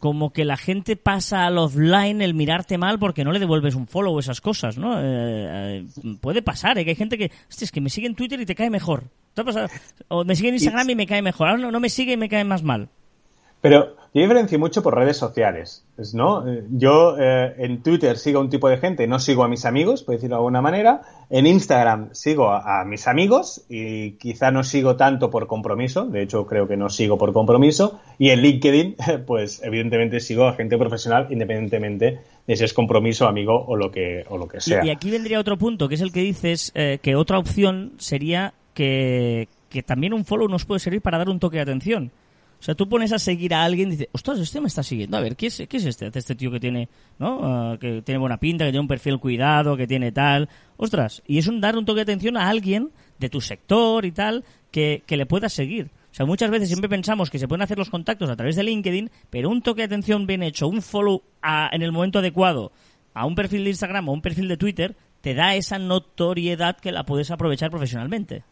como 0.00 0.32
que 0.32 0.44
la 0.46 0.56
gente 0.56 0.96
pasa 0.96 1.46
al 1.46 1.58
offline 1.58 2.22
el 2.22 2.34
mirarte 2.34 2.78
mal 2.78 2.98
porque 2.98 3.22
no 3.22 3.32
le 3.32 3.38
devuelves 3.38 3.74
un 3.74 3.86
follow 3.86 4.14
o 4.14 4.18
esas 4.18 4.40
cosas, 4.40 4.78
¿no? 4.78 4.98
Eh, 4.98 5.04
eh, 5.04 5.86
puede 6.20 6.42
pasar, 6.42 6.78
¿eh? 6.78 6.84
que 6.84 6.90
hay 6.90 6.96
gente 6.96 7.18
que, 7.18 7.30
hostia, 7.48 7.66
es 7.66 7.70
que 7.70 7.82
me 7.82 7.90
sigue 7.90 8.06
en 8.06 8.14
Twitter 8.14 8.40
y 8.40 8.46
te 8.46 8.54
cae 8.54 8.70
mejor. 8.70 9.04
¿Te 9.34 9.42
ha 9.42 9.44
pasado? 9.44 9.68
O 10.08 10.24
me 10.24 10.34
sigue 10.34 10.48
en 10.48 10.54
Instagram 10.54 10.88
y 10.90 10.94
me 10.94 11.06
cae 11.06 11.22
mejor. 11.22 11.48
Ahora 11.48 11.62
no, 11.62 11.70
no 11.70 11.80
me 11.80 11.90
sigue 11.90 12.14
y 12.14 12.16
me 12.16 12.30
cae 12.30 12.44
más 12.44 12.62
mal. 12.62 12.88
Pero 13.60 13.96
yo 14.12 14.22
diferencio 14.22 14.58
mucho 14.58 14.82
por 14.82 14.96
redes 14.96 15.16
sociales, 15.16 15.84
¿no? 16.14 16.44
Yo 16.70 17.16
eh, 17.16 17.54
en 17.58 17.80
Twitter 17.80 18.18
sigo 18.18 18.40
a 18.40 18.42
un 18.42 18.50
tipo 18.50 18.68
de 18.68 18.78
gente, 18.78 19.06
no 19.06 19.20
sigo 19.20 19.44
a 19.44 19.48
mis 19.48 19.64
amigos, 19.64 20.02
por 20.02 20.16
decirlo 20.16 20.36
de 20.36 20.38
alguna 20.40 20.60
manera. 20.60 21.02
En 21.30 21.46
Instagram 21.46 22.08
sigo 22.12 22.50
a, 22.50 22.80
a 22.80 22.84
mis 22.84 23.06
amigos 23.06 23.62
y 23.68 24.12
quizá 24.12 24.50
no 24.50 24.64
sigo 24.64 24.96
tanto 24.96 25.30
por 25.30 25.46
compromiso, 25.46 26.06
de 26.06 26.22
hecho 26.22 26.44
creo 26.44 26.66
que 26.66 26.76
no 26.76 26.88
sigo 26.88 27.18
por 27.18 27.32
compromiso. 27.32 28.00
Y 28.18 28.30
en 28.30 28.40
LinkedIn, 28.40 28.96
pues 29.26 29.62
evidentemente 29.62 30.18
sigo 30.18 30.46
a 30.46 30.54
gente 30.54 30.76
profesional 30.76 31.28
independientemente 31.30 32.18
de 32.48 32.56
si 32.56 32.64
es 32.64 32.74
compromiso, 32.74 33.28
amigo 33.28 33.64
o 33.64 33.76
lo 33.76 33.92
que, 33.92 34.24
o 34.28 34.38
lo 34.38 34.48
que 34.48 34.56
Y, 34.56 34.60
sea. 34.60 34.84
y 34.84 34.90
aquí 34.90 35.10
vendría 35.12 35.38
otro 35.38 35.56
punto, 35.56 35.88
que 35.88 35.94
es 35.94 36.00
el 36.00 36.10
que 36.10 36.20
dices 36.20 36.72
eh, 36.74 36.98
que 37.00 37.14
otra 37.14 37.38
opción 37.38 37.92
sería 37.98 38.54
que, 38.74 39.46
que 39.68 39.84
también 39.84 40.14
un 40.14 40.24
follow 40.24 40.48
nos 40.48 40.64
puede 40.64 40.80
servir 40.80 41.00
para 41.00 41.18
dar 41.18 41.28
un 41.28 41.38
toque 41.38 41.58
de 41.58 41.62
atención. 41.62 42.10
O 42.60 42.62
sea, 42.62 42.74
tú 42.74 42.88
pones 42.88 43.10
a 43.12 43.18
seguir 43.18 43.54
a 43.54 43.64
alguien 43.64 43.88
y 43.88 43.92
dices, 43.92 44.08
ostras, 44.12 44.38
este 44.38 44.60
me 44.60 44.66
está 44.68 44.82
siguiendo. 44.82 45.16
A 45.16 45.20
ver, 45.20 45.34
¿qué 45.34 45.46
es, 45.46 45.62
qué 45.66 45.76
es 45.78 45.86
este? 45.86 46.10
Este 46.14 46.34
tío 46.34 46.50
que 46.50 46.60
tiene, 46.60 46.90
¿no? 47.18 47.40
Ah, 47.42 47.78
que 47.80 48.02
tiene 48.02 48.18
buena 48.18 48.38
pinta, 48.38 48.64
que 48.66 48.70
tiene 48.70 48.82
un 48.82 48.88
perfil 48.88 49.18
cuidado, 49.18 49.76
que 49.78 49.86
tiene 49.86 50.12
tal. 50.12 50.48
Ostras, 50.76 51.22
y 51.26 51.38
es 51.38 51.46
un 51.46 51.60
dar 51.60 51.76
un 51.78 51.86
toque 51.86 51.98
de 51.98 52.02
atención 52.02 52.36
a 52.36 52.48
alguien 52.50 52.90
de 53.18 53.30
tu 53.30 53.40
sector 53.40 54.04
y 54.04 54.12
tal 54.12 54.44
que, 54.70 55.02
que 55.06 55.16
le 55.16 55.24
puedas 55.26 55.52
seguir. 55.54 55.86
O 56.10 56.14
sea, 56.14 56.26
muchas 56.26 56.50
veces 56.50 56.68
siempre 56.68 56.88
pensamos 56.90 57.30
que 57.30 57.38
se 57.38 57.48
pueden 57.48 57.62
hacer 57.62 57.78
los 57.78 57.88
contactos 57.88 58.28
a 58.28 58.36
través 58.36 58.56
de 58.56 58.64
LinkedIn, 58.64 59.10
pero 59.30 59.48
un 59.48 59.62
toque 59.62 59.80
de 59.82 59.86
atención 59.86 60.26
bien 60.26 60.42
hecho, 60.42 60.68
un 60.68 60.82
follow 60.82 61.22
a- 61.40 61.70
en 61.72 61.80
el 61.82 61.92
momento 61.92 62.18
adecuado 62.18 62.72
a 63.14 63.24
un 63.26 63.34
perfil 63.36 63.64
de 63.64 63.70
Instagram 63.70 64.08
o 64.08 64.12
un 64.12 64.20
perfil 64.22 64.48
de 64.48 64.56
Twitter, 64.56 64.96
te 65.22 65.34
da 65.34 65.54
esa 65.54 65.78
notoriedad 65.78 66.76
que 66.78 66.92
la 66.92 67.04
puedes 67.04 67.30
aprovechar 67.30 67.70
profesionalmente. 67.70 68.42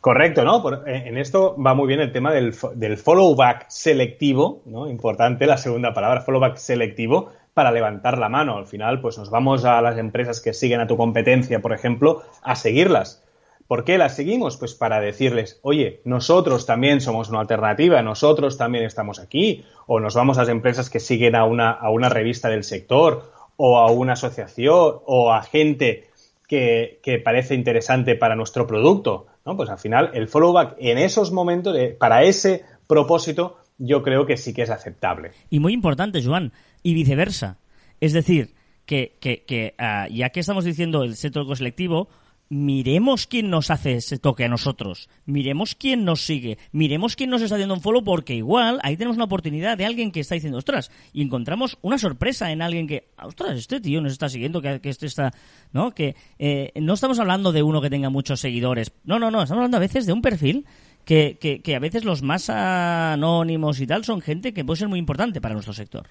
Correcto, 0.00 0.44
¿no? 0.44 0.62
Por- 0.62 0.88
en 0.88 1.18
esto 1.18 1.56
va 1.60 1.74
muy 1.74 1.88
bien 1.88 2.00
el 2.00 2.12
tema 2.12 2.32
del, 2.32 2.54
del 2.74 2.96
follow 2.98 3.34
back 3.34 3.66
selectivo, 3.68 4.62
¿no? 4.64 4.88
Importante 4.88 5.46
la 5.46 5.56
segunda 5.56 5.92
palabra, 5.92 6.20
follow 6.20 6.40
back 6.40 6.56
selectivo, 6.56 7.30
para 7.52 7.72
levantar 7.72 8.16
la 8.18 8.28
mano. 8.28 8.56
Al 8.56 8.66
final, 8.66 9.00
pues 9.00 9.18
nos 9.18 9.30
vamos 9.30 9.64
a 9.64 9.80
las 9.82 9.98
empresas 9.98 10.40
que 10.40 10.52
siguen 10.54 10.80
a 10.80 10.86
tu 10.86 10.96
competencia, 10.96 11.60
por 11.60 11.72
ejemplo, 11.72 12.22
a 12.42 12.54
seguirlas. 12.54 13.24
¿Por 13.66 13.84
qué 13.84 13.98
las 13.98 14.14
seguimos? 14.14 14.56
Pues 14.56 14.74
para 14.74 15.00
decirles, 15.00 15.58
oye, 15.62 16.00
nosotros 16.04 16.64
también 16.64 17.00
somos 17.00 17.28
una 17.28 17.40
alternativa, 17.40 18.00
nosotros 18.00 18.56
también 18.56 18.84
estamos 18.84 19.18
aquí, 19.18 19.64
o 19.86 19.98
nos 20.00 20.14
vamos 20.14 20.38
a 20.38 20.42
las 20.42 20.48
empresas 20.48 20.88
que 20.88 21.00
siguen 21.00 21.34
a 21.34 21.44
una, 21.44 21.72
a 21.72 21.90
una 21.90 22.08
revista 22.08 22.48
del 22.48 22.62
sector, 22.64 23.30
o 23.56 23.78
a 23.78 23.90
una 23.90 24.12
asociación 24.12 25.00
o 25.04 25.32
a 25.32 25.42
gente 25.42 26.04
que, 26.46 27.00
que 27.02 27.18
parece 27.18 27.56
interesante 27.56 28.14
para 28.14 28.36
nuestro 28.36 28.66
producto. 28.68 29.26
Pues 29.56 29.70
al 29.70 29.78
final 29.78 30.10
el 30.14 30.28
follow 30.28 30.52
back 30.52 30.76
en 30.78 30.98
esos 30.98 31.32
momentos, 31.32 31.76
eh, 31.76 31.96
para 31.98 32.22
ese 32.22 32.64
propósito, 32.86 33.58
yo 33.78 34.02
creo 34.02 34.26
que 34.26 34.36
sí 34.36 34.52
que 34.52 34.62
es 34.62 34.70
aceptable. 34.70 35.30
Y 35.50 35.60
muy 35.60 35.72
importante, 35.72 36.22
Joan, 36.22 36.52
y 36.82 36.94
viceversa. 36.94 37.58
Es 38.00 38.12
decir, 38.12 38.54
que, 38.84 39.74
uh, 39.78 40.12
ya 40.12 40.30
que 40.30 40.40
estamos 40.40 40.64
diciendo 40.64 41.02
el 41.02 41.16
centro 41.16 41.54
selectivo, 41.54 42.08
miremos 42.48 43.26
quién 43.26 43.50
nos 43.50 43.70
hace 43.70 43.94
ese 43.94 44.18
toque 44.18 44.44
a 44.44 44.48
nosotros, 44.48 45.08
miremos 45.26 45.74
quién 45.74 46.04
nos 46.04 46.22
sigue, 46.22 46.58
miremos 46.72 47.16
quién 47.16 47.30
nos 47.30 47.42
está 47.42 47.56
haciendo 47.56 47.74
un 47.74 47.80
follow, 47.80 48.02
porque 48.02 48.34
igual 48.34 48.80
ahí 48.82 48.96
tenemos 48.96 49.16
una 49.16 49.24
oportunidad 49.24 49.76
de 49.76 49.84
alguien 49.84 50.10
que 50.10 50.20
está 50.20 50.34
diciendo, 50.34 50.58
ostras, 50.58 50.90
y 51.12 51.22
encontramos 51.22 51.78
una 51.82 51.98
sorpresa 51.98 52.50
en 52.50 52.62
alguien 52.62 52.86
que, 52.86 53.10
ostras, 53.22 53.58
este 53.58 53.80
tío 53.80 54.00
nos 54.00 54.12
está 54.12 54.28
siguiendo, 54.28 54.62
que, 54.62 54.80
este 54.82 55.06
está, 55.06 55.32
¿no? 55.72 55.94
Que 55.94 56.16
eh, 56.38 56.72
no 56.76 56.94
estamos 56.94 57.18
hablando 57.18 57.52
de 57.52 57.62
uno 57.62 57.80
que 57.80 57.90
tenga 57.90 58.10
muchos 58.10 58.40
seguidores, 58.40 58.92
no, 59.04 59.18
no, 59.18 59.30
no, 59.30 59.42
estamos 59.42 59.60
hablando 59.60 59.76
a 59.76 59.80
veces 59.80 60.06
de 60.06 60.12
un 60.12 60.22
perfil 60.22 60.64
que, 61.04 61.38
que, 61.40 61.60
que 61.60 61.76
a 61.76 61.78
veces 61.78 62.04
los 62.04 62.22
más 62.22 62.50
anónimos 62.50 63.80
y 63.80 63.86
tal 63.86 64.04
son 64.04 64.20
gente 64.20 64.52
que 64.52 64.64
puede 64.64 64.78
ser 64.78 64.88
muy 64.88 64.98
importante 64.98 65.40
para 65.40 65.54
nuestro 65.54 65.72
sector. 65.72 66.08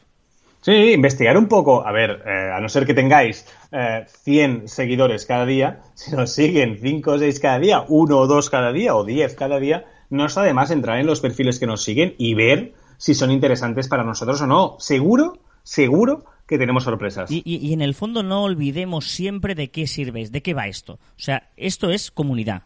Sí, 0.67 0.91
investigar 0.91 1.37
un 1.37 1.47
poco. 1.47 1.87
A 1.87 1.93
ver, 1.93 2.23
eh, 2.25 2.51
a 2.53 2.59
no 2.59 2.67
ser 2.67 2.85
que 2.85 2.93
tengáis 2.93 3.45
eh, 3.71 4.03
100 4.05 4.67
seguidores 4.67 5.25
cada 5.25 5.45
día, 5.45 5.79
si 5.93 6.11
nos 6.11 6.33
siguen 6.33 6.77
5 6.81 7.09
o 7.09 7.17
6 7.17 7.39
cada 7.39 7.57
día, 7.57 7.85
1 7.87 8.17
o 8.17 8.27
2 8.27 8.49
cada 8.49 8.73
día 8.73 8.93
o 8.93 9.05
10 9.05 9.33
cada 9.35 9.59
día, 9.59 9.85
no 10.09 10.25
está 10.25 10.43
de 10.43 10.53
más 10.53 10.69
entrar 10.69 10.99
en 10.99 11.05
los 11.05 11.21
perfiles 11.21 11.57
que 11.57 11.67
nos 11.67 11.85
siguen 11.85 12.15
y 12.17 12.33
ver 12.33 12.73
si 12.97 13.13
son 13.13 13.31
interesantes 13.31 13.87
para 13.87 14.03
nosotros 14.03 14.41
o 14.41 14.47
no. 14.47 14.75
Seguro, 14.77 15.39
seguro 15.63 16.25
que 16.45 16.57
tenemos 16.57 16.83
sorpresas. 16.83 17.31
Y, 17.31 17.41
y, 17.45 17.65
y 17.65 17.71
en 17.71 17.79
el 17.79 17.93
fondo 17.93 18.21
no 18.21 18.43
olvidemos 18.43 19.09
siempre 19.09 19.55
de 19.55 19.71
qué 19.71 19.87
sirves, 19.87 20.33
de 20.33 20.41
qué 20.41 20.53
va 20.53 20.67
esto. 20.67 20.95
O 20.95 21.19
sea, 21.19 21.49
esto 21.55 21.91
es 21.91 22.11
comunidad. 22.11 22.63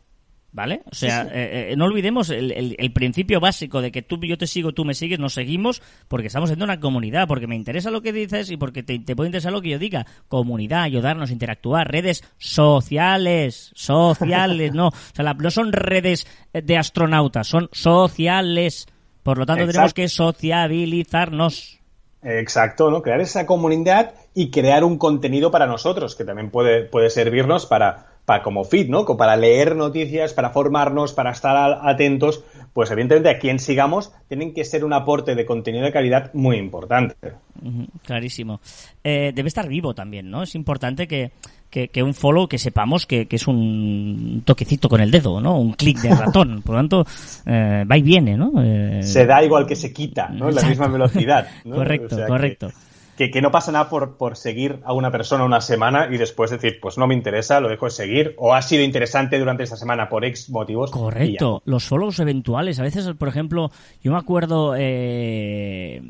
¿Vale? 0.54 0.82
O 0.92 0.94
sea, 0.94 1.24
sí, 1.24 1.30
sí. 1.30 1.36
Eh, 1.36 1.72
eh, 1.72 1.76
no 1.78 1.86
olvidemos 1.86 2.30
el, 2.30 2.52
el, 2.52 2.76
el, 2.78 2.92
principio 2.92 3.40
básico 3.40 3.82
de 3.82 3.90
que 3.90 4.02
tú, 4.02 4.20
yo 4.20 4.38
te 4.38 4.48
sigo, 4.48 4.74
tú 4.74 4.84
me 4.84 4.94
sigues, 4.94 5.18
nos 5.18 5.34
seguimos 5.34 5.82
porque 6.10 6.28
estamos 6.28 6.50
siendo 6.50 6.66
una 6.66 6.82
comunidad, 6.82 7.26
porque 7.26 7.48
me 7.48 7.56
interesa 7.56 7.90
lo 7.90 8.02
que 8.02 8.12
dices 8.12 8.52
y 8.52 8.58
porque 8.58 8.84
te, 8.84 9.00
te 9.00 9.16
puede 9.16 9.30
interesar 9.30 9.54
lo 9.54 9.62
que 9.62 9.70
yo 9.70 9.80
diga. 9.80 10.06
Comunidad, 10.28 10.84
ayudarnos, 10.84 11.32
interactuar, 11.32 11.90
redes 11.90 12.26
sociales, 12.38 13.72
sociales, 13.76 14.74
no. 14.76 14.90
O 14.90 14.94
sea, 15.14 15.24
la, 15.24 15.34
no 15.36 15.52
son 15.52 15.72
redes 15.72 16.28
de 16.52 16.78
astronautas, 16.78 17.48
son 17.48 17.70
sociales. 17.72 18.88
Por 19.24 19.38
lo 19.38 19.46
tanto, 19.46 19.64
Exacto. 19.64 19.74
tenemos 19.74 19.94
que 19.94 20.10
sociabilizarnos. 20.10 21.80
Exacto, 22.24 22.92
¿no? 22.92 23.02
Crear 23.02 23.22
esa 23.22 23.46
comunidad 23.46 24.14
y 24.34 24.52
crear 24.52 24.84
un 24.84 24.98
contenido 24.98 25.50
para 25.50 25.66
nosotros, 25.66 26.16
que 26.16 26.26
también 26.26 26.52
puede, 26.52 26.84
puede 26.84 27.10
servirnos 27.10 27.66
para, 27.66 28.11
para 28.26 28.44
como 28.44 28.64
feed, 28.64 28.90
¿no? 28.90 29.06
Para 29.06 29.36
leer 29.36 29.76
noticias, 29.76 30.34
para 30.34 30.52
formarnos, 30.52 31.14
para 31.14 31.32
estar 31.32 31.80
atentos, 31.84 32.44
pues 32.74 32.92
evidentemente 32.92 33.30
a 33.30 33.40
quien 33.40 33.60
sigamos 33.60 34.12
tienen 34.28 34.54
que 34.54 34.64
ser 34.64 34.86
un 34.86 34.94
aporte 34.94 35.36
de 35.36 35.46
contenido 35.46 35.84
de 35.84 35.92
calidad 35.92 36.34
muy 36.34 36.58
importante. 36.58 37.16
Uh 37.62 37.70
-huh, 37.70 37.88
clarísimo. 38.04 38.62
Eh, 39.04 39.32
debe 39.34 39.48
estar 39.48 39.68
vivo 39.68 39.94
también, 39.94 40.30
¿no? 40.30 40.44
Es 40.44 40.56
importante 40.56 41.08
que, 41.08 41.32
que, 41.70 41.88
que 41.88 42.04
un 42.04 42.14
follow 42.14 42.48
que 42.48 42.58
sepamos 42.58 43.06
que, 43.06 43.28
que, 43.28 43.38
es 43.38 43.48
un 43.48 44.44
toquecito 44.46 44.88
con 44.90 45.02
el 45.02 45.10
dedo, 45.10 45.42
¿no? 45.42 45.60
Un 45.60 45.74
clic 45.74 46.00
de 46.02 46.10
ratón. 46.16 46.62
Por 46.62 46.76
lo 46.76 46.80
tanto, 46.80 47.06
eh, 47.46 47.84
va 47.90 47.98
y 47.98 48.02
viene, 48.02 48.38
¿no? 48.38 48.52
Eh... 48.62 49.02
Se 49.04 49.26
da 49.26 49.44
igual 49.44 49.66
que 49.66 49.76
se 49.76 49.92
quita, 49.92 50.30
¿no? 50.30 50.50
En 50.50 50.56
la 50.56 50.64
misma 50.64 50.88
velocidad. 50.88 51.48
¿no? 51.66 51.76
correcto, 51.78 52.16
o 52.16 52.18
sea, 52.18 52.28
correcto. 52.28 52.68
Que 52.68 52.91
que, 53.22 53.30
que, 53.30 53.42
no 53.42 53.52
pasa 53.52 53.72
nada 53.72 53.88
por, 53.88 54.18
por, 54.18 54.36
seguir 54.36 54.80
a 54.84 54.94
una 54.94 55.12
persona 55.12 55.44
una 55.44 55.62
semana 55.62 56.08
y 56.12 56.18
después 56.18 56.50
decir, 56.50 56.80
pues 56.82 56.98
no 56.98 57.06
me 57.06 57.14
interesa, 57.14 57.60
lo 57.60 57.70
dejo 57.70 57.86
de 57.86 57.92
seguir, 57.92 58.34
o 58.38 58.56
ha 58.56 58.62
sido 58.64 58.84
interesante 58.84 59.38
durante 59.38 59.62
esta 59.62 59.76
semana 59.76 60.10
por 60.10 60.26
X 60.26 60.50
motivos. 60.50 60.90
Correcto, 60.90 61.62
los 61.66 61.86
follows 61.86 62.20
eventuales. 62.20 62.80
A 62.80 62.84
veces, 62.84 63.08
por 63.20 63.28
ejemplo, 63.28 63.70
yo 64.02 64.12
me 64.12 64.18
acuerdo. 64.18 64.74
Eh, 64.76 66.02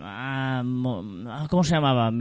ah, 0.00 0.62
¿Cómo 1.50 1.64
se 1.64 1.74
llamaba? 1.74 2.12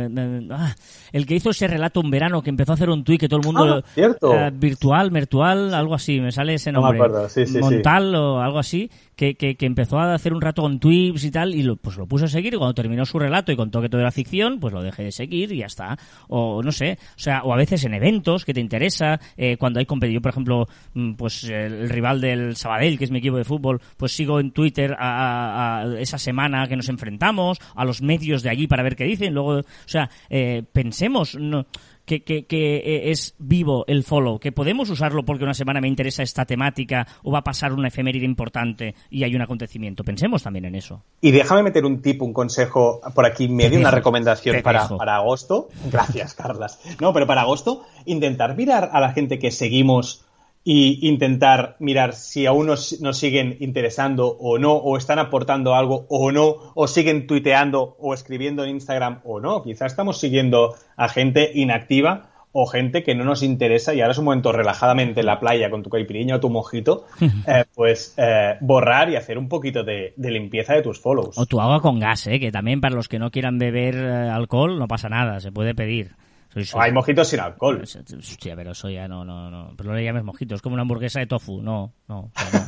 Ah, 0.50 0.75
el 1.12 1.28
que 1.28 1.36
hizo 1.36 1.52
ese 1.52 1.68
relato 1.68 2.00
un 2.00 2.10
verano 2.10 2.42
que 2.42 2.50
empezó 2.50 2.72
a 2.72 2.75
hacer 2.75 2.90
un 2.90 3.04
tweet 3.04 3.20
que 3.20 3.30
todo 3.30 3.40
el 3.40 3.46
mundo. 3.46 3.84
Ah, 3.86 3.90
cierto. 3.94 4.34
Eh, 4.34 4.50
virtual, 4.52 5.12
virtual, 5.12 5.75
algo 5.75 5.94
así, 5.94 6.20
me 6.20 6.32
sale 6.32 6.56
ese 6.56 6.72
nombre. 6.72 6.98
No 6.98 7.04
me 7.04 7.10
acuerdo, 7.10 7.30
sí, 7.30 7.46
sí, 7.46 7.60
Montal 7.60 8.10
sí. 8.10 8.16
o 8.16 8.40
algo 8.40 8.58
así. 8.58 8.90
Que, 9.15 9.36
que, 9.36 9.55
empezó 9.60 10.00
a 10.00 10.13
hacer 10.13 10.34
un 10.34 10.41
rato 10.41 10.62
con 10.63 10.79
tweets 10.79 11.24
y 11.24 11.32
tal, 11.32 11.53
y 11.53 11.63
lo, 11.63 11.75
pues 11.75 11.98
lo 11.98 12.08
puso 12.08 12.25
a 12.25 12.27
seguir, 12.27 12.53
y 12.53 12.58
cuando 12.58 12.74
terminó 12.74 13.05
su 13.05 13.20
relato 13.20 13.51
y 13.51 13.55
contó 13.55 13.82
que 13.82 13.89
todo 13.89 14.01
era 14.01 14.12
ficción, 14.12 14.60
pues 14.60 14.74
lo 14.74 14.82
dejé 14.82 15.03
de 15.03 15.12
seguir 15.12 15.51
y 15.51 15.58
ya 15.60 15.67
está. 15.67 15.98
O 16.27 16.62
no 16.63 16.72
sé, 16.72 16.98
o 17.15 17.20
sea, 17.20 17.43
o 17.43 17.53
a 17.53 17.58
veces 17.58 17.84
en 17.86 17.93
eventos 17.93 18.46
que 18.46 18.53
te 18.53 18.60
interesa, 18.60 19.20
eh, 19.38 19.58
cuando 19.58 19.79
hay 19.79 19.86
competición, 19.86 20.22
por 20.22 20.32
ejemplo, 20.32 20.67
mm, 20.93 21.13
pues 21.13 21.43
el 21.46 21.89
rival 21.89 22.22
del 22.22 22.55
Sabadell, 22.55 22.98
que 22.98 23.05
es 23.05 23.12
mi 23.12 23.20
equipo 23.20 23.38
de 23.38 23.43
fútbol, 23.43 23.82
pues 23.98 24.12
sigo 24.12 24.39
en 24.39 24.51
Twitter 24.51 24.96
a 24.98 25.86
esa 26.00 26.17
semana 26.17 26.67
que 26.67 26.75
nos 26.75 26.89
enfrentamos, 26.89 27.60
a 27.75 27.86
los 27.86 28.01
medios 28.01 28.43
de 28.43 28.50
allí 28.50 28.67
para 28.67 28.84
ver 28.84 28.96
qué 28.96 29.05
dicen, 29.05 29.34
luego, 29.34 29.60
o 29.60 29.63
sea, 29.86 30.10
eh, 30.29 30.63
pensemos, 30.72 31.36
no, 31.36 31.65
que, 32.06 32.24
que, 32.24 32.46
que, 32.46 33.12
es 33.12 33.36
vivo 33.40 33.86
el 33.88 34.04
follow, 34.04 34.40
que 34.40 34.52
podemos 34.52 34.90
usarlo 34.90 35.24
porque 35.24 35.44
una 35.44 35.54
semana 35.54 35.82
me 35.82 35.88
interesa 35.88 36.24
esta 36.24 36.46
temática 36.46 37.08
o 37.24 37.32
va 37.32 37.40
a 37.40 37.44
pasar 37.44 37.74
una 37.74 37.88
efeméride 37.88 38.26
importante 38.26 38.96
y 39.10 39.24
hay 39.24 39.36
un 39.36 39.42
acontecimiento. 39.42 40.04
Pensemos 40.04 40.44
también 40.44 40.66
en 40.66 40.76
eso. 40.76 41.04
Y 41.22 41.32
déjame 41.32 41.64
meter 41.64 41.86
un 41.86 42.02
tip, 42.02 42.22
un 42.22 42.34
consejo 42.34 43.02
por 43.14 43.26
aquí 43.26 43.48
medio, 43.48 43.80
una 43.80 43.92
recomendación 43.92 44.62
para, 44.62 44.88
para 44.88 45.16
agosto. 45.18 45.70
Gracias, 45.92 46.34
Carlas. 46.34 46.80
No, 47.00 47.14
pero 47.14 47.28
para 47.28 47.42
agosto, 47.42 47.84
intentar 48.06 48.56
mirar 48.56 48.90
a 48.94 49.00
la 49.00 49.14
gente 49.14 49.40
que 49.40 49.52
seguimos 49.52 50.23
y 50.63 51.08
intentar 51.08 51.75
mirar 51.79 52.13
si 52.13 52.46
aún 52.46 52.67
nos, 52.67 53.01
nos, 53.01 53.17
siguen 53.17 53.58
interesando 53.60 54.27
o 54.27 54.58
no, 54.58 54.74
o 54.74 54.98
están 54.98 55.20
aportando 55.20 55.75
algo 55.75 56.05
o 56.10 56.32
no, 56.32 56.55
o 56.74 56.88
siguen 56.88 57.27
tuiteando 57.27 57.96
o 58.00 58.13
escribiendo 58.13 58.63
en 58.63 58.72
Instagram 58.72 59.20
o 59.25 59.39
no. 59.39 59.62
Quizá 59.62 59.86
estamos 59.86 60.20
siguiendo 60.20 60.75
a 60.96 61.10
gente 61.10 61.51
inactiva 61.53 62.29
o 62.53 62.67
gente 62.67 63.03
que 63.03 63.15
no 63.15 63.25
nos 63.25 63.43
interesa 63.43 63.93
y 63.93 64.01
ahora 64.01 64.12
es 64.12 64.20
un 64.20 64.25
momento 64.25 64.51
relajadamente 64.51 65.22
en 65.22 65.25
la 65.25 65.39
playa 65.39 65.70
con 65.70 65.82
tu 65.82 65.89
caipiriña 65.89 66.36
o 66.36 66.39
tu 66.39 66.50
mojito, 66.50 67.08
eh, 67.48 67.65
pues 67.74 68.13
eh, 68.17 68.55
borrar 68.62 69.10
y 69.10 69.15
hacer 69.15 69.38
un 69.38 69.50
poquito 69.50 69.84
de, 69.84 70.13
de, 70.15 70.32
limpieza 70.32 70.75
de 70.75 70.84
tus 70.84 71.00
follows. 71.00 71.38
O 71.38 71.46
tu 71.48 71.60
agua 71.60 71.82
con 71.82 72.00
gas, 72.00 72.27
¿eh? 72.27 72.39
que 72.39 72.51
también 72.51 72.79
para 72.79 72.96
los 72.96 73.10
que 73.10 73.20
no 73.20 73.32
quieran 73.32 73.58
beber 73.58 73.96
eh, 73.96 74.29
alcohol 74.29 74.77
no 74.77 74.88
pasa 74.88 75.10
nada, 75.10 75.39
se 75.39 75.51
puede 75.51 75.74
pedir. 75.74 76.12
Soy. 76.54 76.66
Hay 76.80 76.92
mojitos 76.92 77.28
sin 77.28 77.40
alcohol. 77.40 77.82
Hostia, 77.82 78.56
pero 78.56 78.72
eso 78.72 78.90
ya 78.90 79.08
no, 79.08 79.26
no, 79.26 79.50
no. 79.50 79.74
Pero 79.76 79.90
no 79.90 79.96
le 79.96 80.04
llames 80.04 80.24
mojitos, 80.24 80.58
es 80.58 80.62
como 80.62 80.74
una 80.74 80.84
hamburguesa 80.84 81.20
de 81.20 81.28
tofu. 81.28 81.62
No, 81.62 81.94
no. 82.08 82.32
no. 82.36 82.66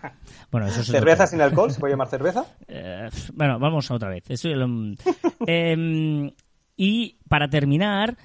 bueno, 0.50 0.66
eso 0.68 0.80
es 0.80 0.86
¿Cerveza 0.86 1.26
sin 1.26 1.40
alcohol? 1.40 1.70
¿Se 1.70 1.80
puede 1.80 1.92
llamar 1.92 2.08
cerveza? 2.08 2.44
Eh, 2.72 3.08
bueno, 3.34 3.58
vamos 3.58 3.90
a 3.90 3.94
otra 3.94 4.08
vez. 4.08 4.24
Eh, 5.46 6.32
y 6.76 7.16
para 7.28 7.48
terminar, 7.48 8.16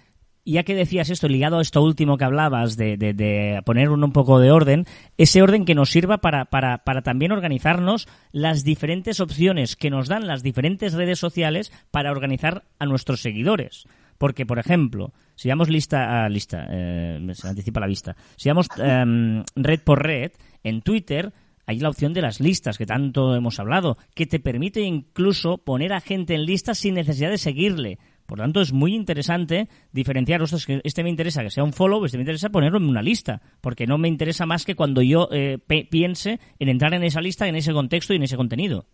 ya 0.45 0.63
que 0.63 0.75
decías 0.75 1.09
esto, 1.09 1.27
ligado 1.27 1.57
a 1.57 1.61
esto 1.61 1.81
último 1.81 2.17
que 2.17 2.25
hablabas, 2.25 2.77
de, 2.77 2.95
de, 2.95 3.13
de 3.13 3.61
poner 3.65 3.89
un, 3.89 4.03
un, 4.03 4.11
poco 4.11 4.39
de 4.39 4.51
orden, 4.51 4.85
ese 5.17 5.41
orden 5.41 5.65
que 5.65 5.75
nos 5.75 5.89
sirva 5.89 6.19
para, 6.19 6.45
para, 6.45 6.79
para 6.79 7.01
también 7.01 7.31
organizarnos 7.31 8.07
las 8.31 8.63
diferentes 8.63 9.19
opciones 9.19 9.75
que 9.75 9.89
nos 9.89 10.07
dan 10.07 10.27
las 10.27 10.43
diferentes 10.43 10.93
redes 10.93 11.19
sociales 11.19 11.71
para 11.91 12.11
organizar 12.11 12.63
a 12.79 12.85
nuestros 12.85 13.21
seguidores. 13.21 13.87
Porque, 14.17 14.45
por 14.45 14.59
ejemplo, 14.59 15.13
si 15.35 15.49
vamos 15.49 15.69
lista 15.69 16.23
a 16.23 16.29
lista, 16.29 16.67
eh, 16.69 17.19
se 17.33 17.47
anticipa 17.47 17.79
la 17.79 17.87
vista, 17.87 18.15
si 18.35 18.49
vamos 18.49 18.67
eh, 18.77 19.43
red 19.55 19.79
por 19.81 20.03
red, 20.03 20.31
en 20.63 20.81
Twitter 20.81 21.33
hay 21.67 21.79
la 21.79 21.89
opción 21.89 22.13
de 22.13 22.21
las 22.21 22.39
listas 22.39 22.77
que 22.77 22.85
tanto 22.85 23.35
hemos 23.35 23.59
hablado, 23.59 23.97
que 24.13 24.25
te 24.25 24.39
permite 24.39 24.81
incluso 24.81 25.57
poner 25.57 25.93
a 25.93 26.01
gente 26.01 26.35
en 26.35 26.45
listas 26.45 26.77
sin 26.77 26.95
necesidad 26.95 27.29
de 27.29 27.37
seguirle. 27.37 27.97
Por 28.25 28.39
tanto, 28.39 28.61
es 28.61 28.73
muy 28.73 28.95
interesante 28.95 29.67
diferenciar, 29.91 30.41
ostras, 30.41 30.65
que 30.65 30.81
este 30.83 31.03
me 31.03 31.09
interesa 31.09 31.43
que 31.43 31.51
sea 31.51 31.63
un 31.63 31.73
follow, 31.73 32.05
este 32.05 32.17
me 32.17 32.23
interesa 32.23 32.49
ponerlo 32.49 32.79
en 32.79 32.89
una 32.89 33.03
lista, 33.03 33.41
porque 33.61 33.85
no 33.85 33.97
me 33.97 34.07
interesa 34.07 34.45
más 34.45 34.65
que 34.65 34.75
cuando 34.75 35.01
yo 35.01 35.29
eh, 35.31 35.59
piense 35.89 36.39
en 36.57 36.69
entrar 36.69 36.93
en 36.95 37.03
esa 37.03 37.21
lista, 37.21 37.47
en 37.47 37.55
ese 37.55 37.73
contexto 37.73 38.13
y 38.13 38.17
en 38.17 38.23
ese 38.23 38.37
contenido. 38.37 38.85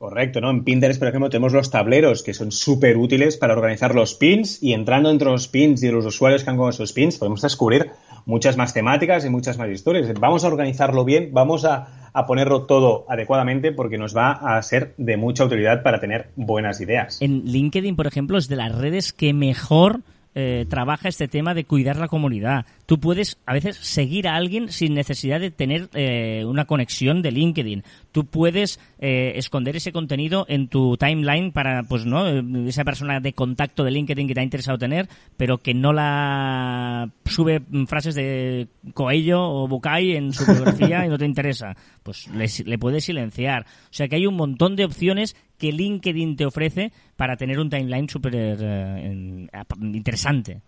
Correcto, 0.00 0.40
¿no? 0.40 0.48
En 0.48 0.64
Pinterest, 0.64 0.98
por 0.98 1.08
ejemplo, 1.08 1.28
tenemos 1.28 1.52
los 1.52 1.70
tableros 1.70 2.22
que 2.22 2.32
son 2.32 2.52
súper 2.52 2.96
útiles 2.96 3.36
para 3.36 3.52
organizar 3.52 3.94
los 3.94 4.14
pins 4.14 4.62
y 4.62 4.72
entrando 4.72 5.10
entre 5.10 5.28
los 5.28 5.46
pins 5.46 5.82
y 5.82 5.90
los 5.90 6.06
usuarios 6.06 6.42
que 6.42 6.48
han 6.48 6.56
con 6.56 6.70
esos 6.70 6.94
pins 6.94 7.18
podemos 7.18 7.42
descubrir 7.42 7.90
muchas 8.24 8.56
más 8.56 8.72
temáticas 8.72 9.26
y 9.26 9.28
muchas 9.28 9.58
más 9.58 9.68
historias. 9.68 10.10
Vamos 10.18 10.42
a 10.42 10.48
organizarlo 10.48 11.04
bien, 11.04 11.28
vamos 11.34 11.66
a, 11.66 12.10
a 12.14 12.26
ponerlo 12.26 12.62
todo 12.62 13.04
adecuadamente 13.10 13.72
porque 13.72 13.98
nos 13.98 14.16
va 14.16 14.30
a 14.32 14.62
ser 14.62 14.94
de 14.96 15.18
mucha 15.18 15.44
utilidad 15.44 15.82
para 15.82 16.00
tener 16.00 16.30
buenas 16.34 16.80
ideas. 16.80 17.20
En 17.20 17.44
LinkedIn, 17.44 17.94
por 17.94 18.06
ejemplo, 18.06 18.38
es 18.38 18.48
de 18.48 18.56
las 18.56 18.74
redes 18.74 19.12
que 19.12 19.34
mejor 19.34 20.00
eh, 20.34 20.64
trabaja 20.68 21.08
este 21.08 21.26
tema 21.26 21.54
de 21.54 21.64
cuidar 21.64 21.96
la 21.96 22.06
comunidad. 22.06 22.64
Tú 22.86 23.00
puedes 23.00 23.38
a 23.46 23.52
veces 23.52 23.76
seguir 23.76 24.28
a 24.28 24.36
alguien 24.36 24.68
sin 24.68 24.94
necesidad 24.94 25.40
de 25.40 25.50
tener 25.50 25.88
eh, 25.92 26.44
una 26.46 26.66
conexión 26.66 27.20
de 27.20 27.32
LinkedIn. 27.32 27.82
Tú 28.12 28.26
puedes 28.26 28.78
eh, 29.00 29.32
esconder 29.34 29.74
ese 29.74 29.90
contenido 29.90 30.46
en 30.48 30.68
tu 30.68 30.96
timeline 30.96 31.50
para, 31.50 31.82
pues, 31.82 32.06
¿no? 32.06 32.28
Esa 32.68 32.84
persona 32.84 33.18
de 33.18 33.32
contacto 33.32 33.82
de 33.82 33.90
LinkedIn 33.90 34.28
que 34.28 34.34
te 34.34 34.40
ha 34.40 34.44
interesado 34.44 34.78
tener, 34.78 35.08
pero 35.36 35.58
que 35.58 35.74
no 35.74 35.92
la 35.92 37.10
sube 37.24 37.62
frases 37.86 38.14
de 38.14 38.68
Coello 38.94 39.42
o 39.42 39.66
Bucay 39.66 40.12
en 40.12 40.32
su 40.32 40.46
biografía 40.46 41.04
y 41.06 41.08
no 41.08 41.18
te 41.18 41.26
interesa. 41.26 41.76
Pues 42.02 42.28
le, 42.28 42.46
le 42.64 42.78
puedes 42.78 43.04
silenciar. 43.04 43.66
O 43.66 43.92
sea 43.92 44.06
que 44.06 44.16
hay 44.16 44.26
un 44.26 44.36
montón 44.36 44.76
de 44.76 44.84
opciones 44.84 45.34
que 45.60 45.72
LinkedIn 45.72 46.36
te 46.36 46.46
ofrece 46.46 46.90
para 47.20 47.36
tener 47.36 47.60
un 47.60 47.68
timeline 47.68 48.08
súper 48.08 48.32
eh, 48.34 49.46
interesante. 49.82 50.62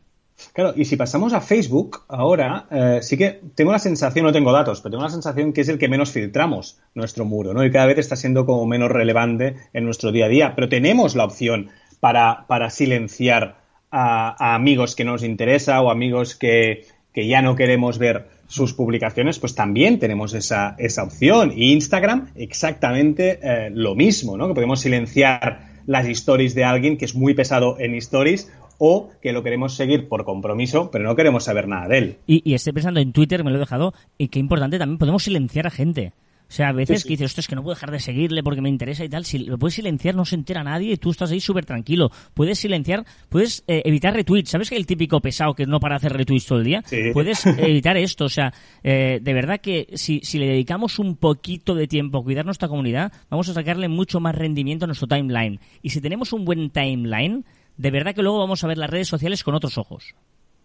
Claro, 0.53 0.75
y 0.77 0.85
si 0.85 0.97
pasamos 0.97 1.33
a 1.33 1.41
Facebook, 1.41 2.03
ahora 2.09 2.67
eh, 2.71 2.99
sí 3.01 3.17
que 3.17 3.41
tengo 3.55 3.73
la 3.73 3.79
sensación, 3.79 4.27
no 4.27 4.33
tengo 4.33 4.53
datos, 4.53 4.83
pero 4.83 4.91
tengo 4.91 5.03
la 5.03 5.09
sensación 5.09 5.55
que 5.55 5.63
es 5.63 5.71
el 5.71 5.79
que 5.79 5.89
menos 5.89 6.13
filtramos 6.13 6.79
nuestro 6.95 7.25
muro, 7.25 7.55
¿no? 7.55 7.65
Y 7.65 7.71
cada 7.71 7.87
vez 7.87 7.97
está 7.97 8.17
siendo 8.17 8.45
como 8.45 8.67
menos 8.67 8.91
relevante 8.91 9.57
en 9.73 9.87
nuestro 9.87 10.13
día 10.13 10.27
a 10.27 10.29
día. 10.29 10.53
Pero 10.55 10.69
tenemos 10.69 11.17
la 11.17 11.25
opción 11.25 11.71
para, 12.01 12.45
para 12.49 12.69
silenciar 12.69 13.57
a, 13.91 14.55
amigos 14.55 14.95
que 14.95 15.07
no 15.07 15.13
nos 15.13 15.25
interesa 15.25 15.81
o 15.81 15.91
amigos 15.91 16.35
que, 16.35 16.85
que 17.15 17.29
ya 17.29 17.41
no 17.41 17.57
queremos 17.57 17.97
ver 17.97 18.29
sus 18.47 18.75
publicaciones, 18.75 19.39
pues 19.39 19.55
también 19.55 19.99
tenemos 19.99 20.35
esa, 20.35 20.75
esa 20.77 21.03
opción. 21.05 21.55
Y 21.57 21.73
Instagram, 21.73 22.29
exactamente 22.35 23.39
eh, 23.43 23.71
lo 23.73 23.95
mismo, 23.95 24.37
¿no? 24.37 24.49
Que 24.49 24.55
podemos 24.55 24.81
silenciar 24.81 25.72
las 25.87 26.07
stories 26.07 26.55
de 26.55 26.65
alguien 26.65 26.97
que 26.97 27.05
es 27.05 27.15
muy 27.15 27.35
pesado 27.35 27.77
en 27.79 27.95
stories 27.95 28.51
o 28.79 29.11
que 29.21 29.33
lo 29.33 29.43
queremos 29.43 29.75
seguir 29.75 30.09
por 30.09 30.25
compromiso, 30.25 30.91
pero 30.91 31.05
no 31.05 31.15
queremos 31.15 31.45
saber 31.45 31.69
nada 31.69 31.89
de 31.89 31.99
él. 31.99 32.17
Y, 32.27 32.43
y 32.49 32.55
estoy 32.55 32.73
pensando 32.73 33.01
en 33.01 33.13
Twitter, 33.13 33.45
me 33.45 33.51
lo 33.51 33.57
he 33.57 33.61
dejado, 33.61 33.95
y 34.19 34.29
qué 34.29 34.39
importante 34.39 34.79
también 34.79 34.99
podemos 34.99 35.23
silenciar 35.23 35.67
a 35.67 35.71
gente. 35.71 36.13
O 36.53 36.55
sea, 36.55 36.69
a 36.69 36.73
veces 36.73 37.05
que 37.05 37.09
dices, 37.15 37.31
esto 37.31 37.41
es 37.41 37.49
que 37.49 37.55
no 37.55 37.63
puedo 37.63 37.75
dejar 37.75 37.91
de 37.91 37.99
seguirle 37.99 38.43
porque 38.43 38.61
me 38.61 38.69
interesa 38.69 39.03
y 39.03 39.09
tal. 39.09 39.25
Si 39.25 39.39
lo 39.39 39.57
puedes 39.57 39.73
silenciar, 39.73 40.15
no 40.15 40.27
se 40.27 40.35
entera 40.35 40.63
nadie 40.63 40.93
y 40.93 40.97
tú 40.99 41.11
estás 41.11 41.31
ahí 41.31 41.41
súper 41.41 41.65
tranquilo. 41.65 42.11
Puedes 42.35 42.59
silenciar, 42.59 43.07
puedes 43.31 43.65
eh, 43.69 43.81
evitar 43.87 44.13
retweets. 44.13 44.51
¿Sabes 44.51 44.69
que 44.69 44.77
el 44.77 44.85
típico 44.85 45.19
pesado 45.21 45.55
que 45.55 45.65
no 45.65 45.81
para 45.81 45.97
hacer 45.97 46.13
retweets 46.13 46.45
todo 46.45 46.59
el 46.59 46.65
día? 46.65 46.85
Puedes 47.15 47.47
evitar 47.59 47.97
esto. 47.97 48.27
O 48.27 48.29
sea, 48.29 48.53
eh, 48.85 49.19
de 49.23 49.33
verdad 49.33 49.63
que 49.63 49.89
si, 49.95 50.21
si 50.25 50.39
le 50.39 50.47
dedicamos 50.47 50.99
un 50.99 51.17
poquito 51.17 51.75
de 51.75 51.89
tiempo 51.89 52.19
a 52.19 52.23
cuidar 52.23 52.45
nuestra 52.45 52.69
comunidad, 52.69 53.15
vamos 53.31 53.49
a 53.49 53.55
sacarle 53.55 53.89
mucho 53.89 54.21
más 54.21 54.35
rendimiento 54.35 54.85
a 54.85 54.89
nuestro 54.89 55.09
timeline. 55.09 55.59
Y 55.81 55.89
si 55.89 56.03
tenemos 56.03 56.35
un 56.35 56.45
buen 56.45 56.69
timeline, 56.69 57.47
de 57.79 57.91
verdad 57.91 58.15
que 58.15 58.21
luego 58.21 58.41
vamos 58.41 58.63
a 58.63 58.67
ver 58.67 58.77
las 58.77 58.91
redes 58.91 59.09
sociales 59.09 59.43
con 59.43 59.55
otros 59.55 59.79
ojos. 59.79 60.15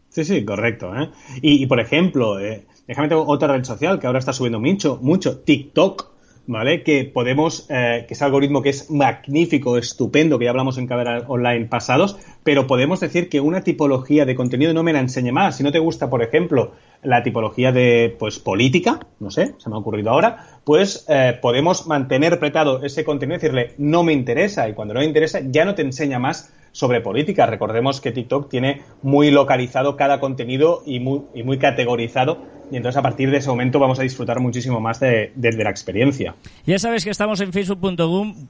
Sí, 0.10 0.26
sí, 0.26 0.44
correcto. 0.44 0.94
¿eh? 1.00 1.10
Y, 1.42 1.66
por 1.68 1.80
ejemplo, 1.80 2.40
eh, 2.40 2.66
déjame 2.88 3.14
otra 3.14 3.54
red 3.54 3.64
social 3.64 4.00
que 4.00 4.08
ahora 4.08 4.20
está 4.20 4.34
subiendo 4.34 4.60
mucho, 4.60 4.98
mucho, 5.02 5.40
TikTok, 5.40 6.18
¿vale? 6.48 6.82
Que 6.84 7.04
podemos, 7.04 7.68
eh, 7.70 8.06
que 8.08 8.14
es 8.14 8.22
algoritmo 8.22 8.62
que 8.62 8.70
es 8.70 8.90
magnífico, 8.90 9.78
estupendo, 9.78 10.40
que 10.40 10.46
ya 10.46 10.52
hablamos 10.52 10.78
en 10.78 10.88
Caber 10.88 11.26
Online 11.28 11.66
pasados, 11.66 12.18
pero 12.44 12.66
podemos 12.66 13.02
decir 13.02 13.30
que 13.30 13.42
una 13.42 13.62
tipología 13.62 14.26
de 14.26 14.36
contenido 14.36 14.74
no 14.74 14.84
me 14.84 14.94
la 14.94 15.02
enseñe 15.02 15.32
más. 15.32 15.58
Si 15.58 15.64
no 15.64 15.72
te 15.72 15.80
gusta, 15.80 16.10
por 16.10 16.24
ejemplo, 16.24 16.72
la 17.04 17.22
tipología 17.22 17.72
de, 17.72 18.16
pues, 18.18 18.40
política, 18.40 19.00
no 19.20 19.30
sé, 19.30 19.54
se 19.58 19.70
me 19.70 19.76
ha 19.76 19.80
ocurrido 19.80 20.10
ahora, 20.10 20.62
pues 20.64 21.06
eh, 21.10 21.38
podemos 21.42 21.86
mantener 21.86 22.34
apretado 22.34 22.84
ese 22.84 23.04
contenido 23.04 23.36
y 23.36 23.42
decirle, 23.42 23.74
no 23.78 24.04
me 24.04 24.14
interesa, 24.14 24.68
y 24.70 24.74
cuando 24.74 24.94
no 24.94 25.02
me 25.02 25.06
interesa, 25.06 25.42
ya 25.44 25.66
no 25.66 25.76
te 25.76 25.82
enseña 25.82 26.18
más 26.18 26.54
sobre 26.72 27.02
política. 27.02 27.46
Recordemos 27.46 28.02
que 28.02 28.12
TikTok 28.12 28.50
tiene 28.50 28.82
muy 29.02 29.32
localizado 29.32 29.96
cada 29.96 30.20
contenido 30.20 30.84
y 30.86 31.00
muy, 31.00 31.24
y 31.34 31.44
muy 31.44 31.58
categorizado 31.58 32.57
y 32.72 32.78
entonces 32.78 32.98
a 32.98 33.02
partir 33.02 33.32
de 33.32 33.38
ese 33.38 33.50
momento 33.50 33.80
vamos 33.80 34.00
a 34.00 34.04
disfrutar 34.04 34.40
muchísimo 34.40 34.80
más 34.80 35.00
de, 35.00 35.32
la 35.36 35.70
experiencia. 35.70 36.36
Ya 36.66 36.80
sabes 36.80 37.04
que 37.04 37.10
estamos 37.10 37.40
en 37.42 37.54
facebook.com. 37.54 38.48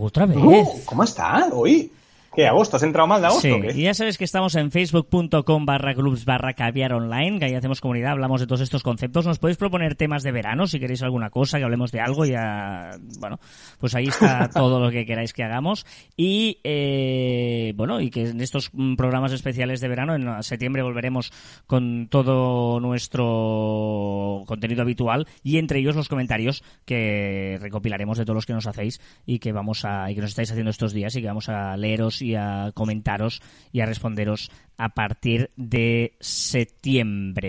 Otra 0.00 0.26
vez. 0.26 0.36
Uh, 0.36 0.84
¿Cómo 0.84 1.04
está? 1.04 1.48
Hoy. 1.52 1.90
¿Qué, 2.34 2.46
agosto? 2.48 2.76
¿Has 2.76 2.82
entrado 2.82 3.06
mal 3.06 3.20
de 3.20 3.28
agosto? 3.28 3.42
Sí, 3.42 3.80
y 3.80 3.82
ya 3.82 3.94
sabes 3.94 4.18
que 4.18 4.24
estamos 4.24 4.56
en 4.56 4.72
facebook.com 4.72 5.66
barra 5.66 5.94
clubs 5.94 6.24
barra 6.24 6.54
caviar 6.54 6.92
online, 6.92 7.38
que 7.38 7.44
ahí 7.44 7.54
hacemos 7.54 7.80
comunidad, 7.80 8.12
hablamos 8.12 8.40
de 8.40 8.46
todos 8.46 8.60
estos 8.60 8.82
conceptos. 8.82 9.24
Nos 9.24 9.38
podéis 9.38 9.56
proponer 9.56 9.94
temas 9.94 10.24
de 10.24 10.32
verano, 10.32 10.66
si 10.66 10.80
queréis 10.80 11.02
alguna 11.02 11.30
cosa, 11.30 11.58
que 11.58 11.64
hablemos 11.64 11.92
de 11.92 12.00
algo, 12.00 12.24
ya, 12.24 12.98
bueno, 13.20 13.38
pues 13.78 13.94
ahí 13.94 14.06
está 14.06 14.48
todo 14.54 14.80
lo 14.80 14.90
que 14.90 15.06
queráis 15.06 15.32
que 15.32 15.44
hagamos. 15.44 15.86
Y, 16.16 16.58
eh, 16.64 17.72
bueno, 17.76 18.00
y 18.00 18.10
que 18.10 18.30
en 18.30 18.40
estos 18.40 18.70
programas 18.96 19.32
especiales 19.32 19.80
de 19.80 19.88
verano, 19.88 20.16
en 20.16 20.42
septiembre 20.42 20.82
volveremos 20.82 21.32
con 21.66 22.08
todo 22.08 22.80
nuestro 22.80 24.42
contenido 24.46 24.82
habitual 24.82 25.28
y 25.42 25.58
entre 25.58 25.78
ellos 25.78 25.94
los 25.94 26.08
comentarios 26.08 26.64
que 26.84 27.58
recopilaremos 27.60 28.18
de 28.18 28.24
todos 28.24 28.34
los 28.34 28.46
que 28.46 28.54
nos 28.54 28.66
hacéis 28.66 29.00
y 29.24 29.38
que 29.38 29.52
vamos 29.52 29.84
a, 29.84 30.10
y 30.10 30.14
que 30.14 30.20
nos 30.20 30.30
estáis 30.30 30.50
haciendo 30.50 30.70
estos 30.70 30.92
días 30.92 31.14
y 31.14 31.20
que 31.20 31.28
vamos 31.28 31.48
a 31.48 31.76
leeros 31.76 32.23
y 32.24 32.34
a 32.36 32.72
comentaros 32.74 33.42
y 33.72 33.80
a 33.80 33.86
responderos 33.86 34.50
a 34.76 34.90
partir 34.90 35.50
de 35.56 36.16
septiembre. 36.20 37.48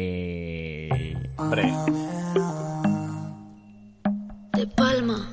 De 4.54 4.68
Palma. 4.76 5.30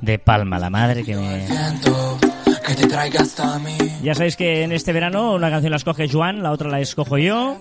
De 0.00 0.18
Palma, 0.18 0.58
la 0.58 0.70
madre 0.70 1.04
que 1.04 1.14
me... 1.14 1.46
Ya 4.02 4.14
sabéis 4.14 4.36
que 4.36 4.62
en 4.62 4.72
este 4.72 4.92
verano 4.92 5.34
una 5.34 5.50
canción 5.50 5.70
la 5.70 5.76
escoge 5.76 6.08
Juan, 6.08 6.42
la 6.42 6.52
otra 6.52 6.68
la 6.70 6.80
escojo 6.80 7.18
yo. 7.18 7.60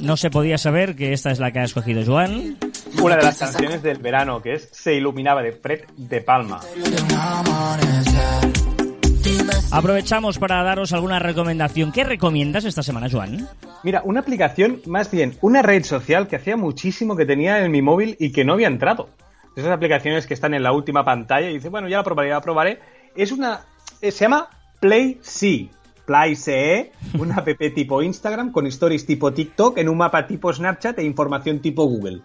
No 0.00 0.16
se 0.16 0.30
podía 0.30 0.58
saber 0.58 0.96
que 0.96 1.12
esta 1.12 1.30
es 1.30 1.38
la 1.38 1.52
que 1.52 1.60
ha 1.60 1.64
escogido 1.64 2.04
Juan. 2.04 2.58
Una 3.00 3.16
de 3.16 3.22
las 3.22 3.38
canciones 3.38 3.82
del 3.82 3.98
verano, 3.98 4.42
que 4.42 4.54
es 4.54 4.68
Se 4.72 4.94
iluminaba 4.94 5.42
de 5.42 5.52
Fred 5.52 5.84
de 5.96 6.20
Palma. 6.20 6.60
Aprovechamos 9.70 10.38
para 10.38 10.62
daros 10.62 10.92
alguna 10.92 11.18
recomendación. 11.18 11.92
¿Qué 11.92 12.04
recomiendas 12.04 12.64
esta 12.64 12.82
semana, 12.82 13.08
Juan? 13.10 13.48
Mira, 13.82 14.02
una 14.04 14.20
aplicación, 14.20 14.80
más 14.86 15.10
bien, 15.10 15.36
una 15.40 15.62
red 15.62 15.84
social 15.84 16.26
que 16.26 16.36
hacía 16.36 16.56
muchísimo 16.56 17.16
que 17.16 17.26
tenía 17.26 17.64
en 17.64 17.70
mi 17.70 17.82
móvil 17.82 18.16
y 18.18 18.32
que 18.32 18.44
no 18.44 18.54
había 18.54 18.68
entrado. 18.68 19.10
Esas 19.56 19.70
aplicaciones 19.70 20.26
que 20.26 20.34
están 20.34 20.54
en 20.54 20.62
la 20.62 20.72
última 20.72 21.04
pantalla 21.04 21.50
y 21.50 21.54
dice, 21.54 21.68
bueno, 21.68 21.88
ya 21.88 21.98
la 21.98 22.04
probaré, 22.04 22.28
ya 22.28 22.34
la 22.36 22.40
probaré. 22.40 22.80
Es 23.14 23.32
una, 23.32 23.60
eh, 24.00 24.10
se 24.10 24.24
llama 24.24 24.48
Play 24.80 25.18
C. 25.22 25.68
Play 26.06 26.34
una 27.18 27.36
app 27.36 27.48
tipo 27.74 28.02
Instagram 28.02 28.50
con 28.52 28.66
stories 28.66 29.04
tipo 29.04 29.32
TikTok 29.32 29.76
en 29.78 29.90
un 29.90 29.98
mapa 29.98 30.26
tipo 30.26 30.52
Snapchat 30.52 30.98
e 30.98 31.04
información 31.04 31.60
tipo 31.60 31.84
Google. 31.84 32.22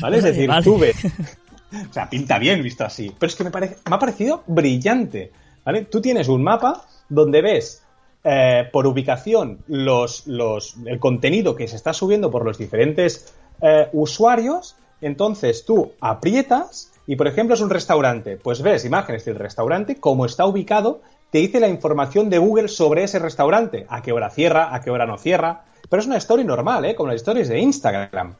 ¿Vale? 0.00 0.18
Es 0.18 0.24
decir, 0.24 0.50
tú 0.64 0.78
ves. 0.78 0.96
O 1.90 1.92
sea, 1.92 2.08
pinta 2.08 2.38
bien 2.38 2.62
visto 2.62 2.84
así. 2.84 3.12
Pero 3.18 3.28
es 3.28 3.36
que 3.36 3.42
me, 3.42 3.50
parece, 3.50 3.76
me 3.90 3.96
ha 3.96 3.98
parecido 3.98 4.44
brillante. 4.46 5.32
¿Vale? 5.66 5.82
Tú 5.82 6.00
tienes 6.00 6.28
un 6.28 6.42
mapa 6.42 6.84
donde 7.08 7.42
ves 7.42 7.82
eh, 8.24 8.68
por 8.72 8.86
ubicación 8.86 9.58
el 9.68 10.98
contenido 10.98 11.54
que 11.54 11.68
se 11.68 11.76
está 11.76 11.92
subiendo 11.92 12.30
por 12.30 12.44
los 12.44 12.56
diferentes 12.56 13.34
eh, 13.60 13.88
usuarios, 13.92 14.76
entonces 15.00 15.64
tú 15.64 15.92
aprietas 16.00 16.92
y, 17.06 17.16
por 17.16 17.26
ejemplo, 17.26 17.54
es 17.54 17.60
un 17.60 17.70
restaurante, 17.70 18.36
pues 18.36 18.62
ves 18.62 18.84
imágenes 18.84 19.24
del 19.24 19.36
restaurante, 19.36 20.00
cómo 20.00 20.24
está 20.24 20.46
ubicado, 20.46 21.02
te 21.30 21.38
dice 21.38 21.60
la 21.60 21.68
información 21.68 22.30
de 22.30 22.38
Google 22.38 22.68
sobre 22.68 23.02
ese 23.02 23.18
restaurante, 23.18 23.86
a 23.88 24.02
qué 24.02 24.12
hora 24.12 24.30
cierra, 24.30 24.74
a 24.74 24.80
qué 24.80 24.90
hora 24.90 25.06
no 25.06 25.18
cierra, 25.18 25.64
pero 25.88 26.00
es 26.00 26.06
una 26.06 26.16
story 26.16 26.44
normal, 26.44 26.84
¿eh? 26.84 26.94
como 26.94 27.08
las 27.08 27.16
stories 27.16 27.48
de 27.48 27.58
Instagram, 27.58 28.36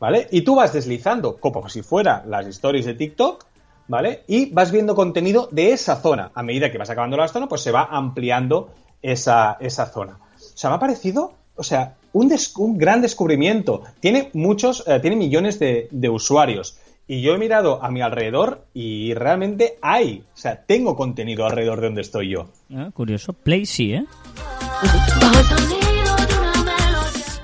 ¿vale? 0.00 0.28
Y 0.30 0.42
tú 0.42 0.56
vas 0.56 0.72
deslizando, 0.72 1.36
como 1.36 1.68
si 1.68 1.82
fuera 1.82 2.24
las 2.26 2.46
stories 2.46 2.86
de 2.86 2.94
TikTok, 2.94 3.44
¿vale? 3.88 4.22
Y 4.28 4.50
vas 4.50 4.70
viendo 4.70 4.94
contenido 4.94 5.48
de 5.50 5.72
esa 5.72 5.96
zona. 5.96 6.30
A 6.34 6.42
medida 6.42 6.70
que 6.70 6.78
vas 6.78 6.90
acabando 6.90 7.16
la 7.16 7.28
zona, 7.28 7.48
pues 7.48 7.62
se 7.62 7.72
va 7.72 7.88
ampliando 7.90 8.70
esa, 9.02 9.56
esa 9.60 9.86
zona. 9.86 10.18
O 10.36 10.56
sea, 10.56 10.70
me 10.70 10.76
ha 10.76 10.80
parecido, 10.80 11.32
o 11.56 11.62
sea, 11.62 11.96
un, 12.12 12.32
un 12.58 12.78
gran 12.78 13.00
descubrimiento. 13.00 13.82
Tiene 14.00 14.30
muchos, 14.34 14.84
eh, 14.86 15.00
tiene 15.00 15.16
millones 15.16 15.58
de, 15.58 15.88
de, 15.90 16.08
usuarios. 16.08 16.78
Y 17.06 17.22
yo 17.22 17.34
he 17.34 17.38
mirado 17.38 17.82
a 17.82 17.90
mi 17.90 18.02
alrededor 18.02 18.66
y 18.74 19.14
realmente 19.14 19.78
hay, 19.80 20.24
o 20.34 20.36
sea, 20.36 20.62
tengo 20.62 20.94
contenido 20.94 21.46
alrededor 21.46 21.80
de 21.80 21.86
donde 21.86 22.02
estoy 22.02 22.30
yo. 22.30 22.48
Ah, 22.74 22.90
curioso. 22.92 23.32
Play 23.32 23.64
sí, 23.64 23.94
¿eh? 23.94 24.04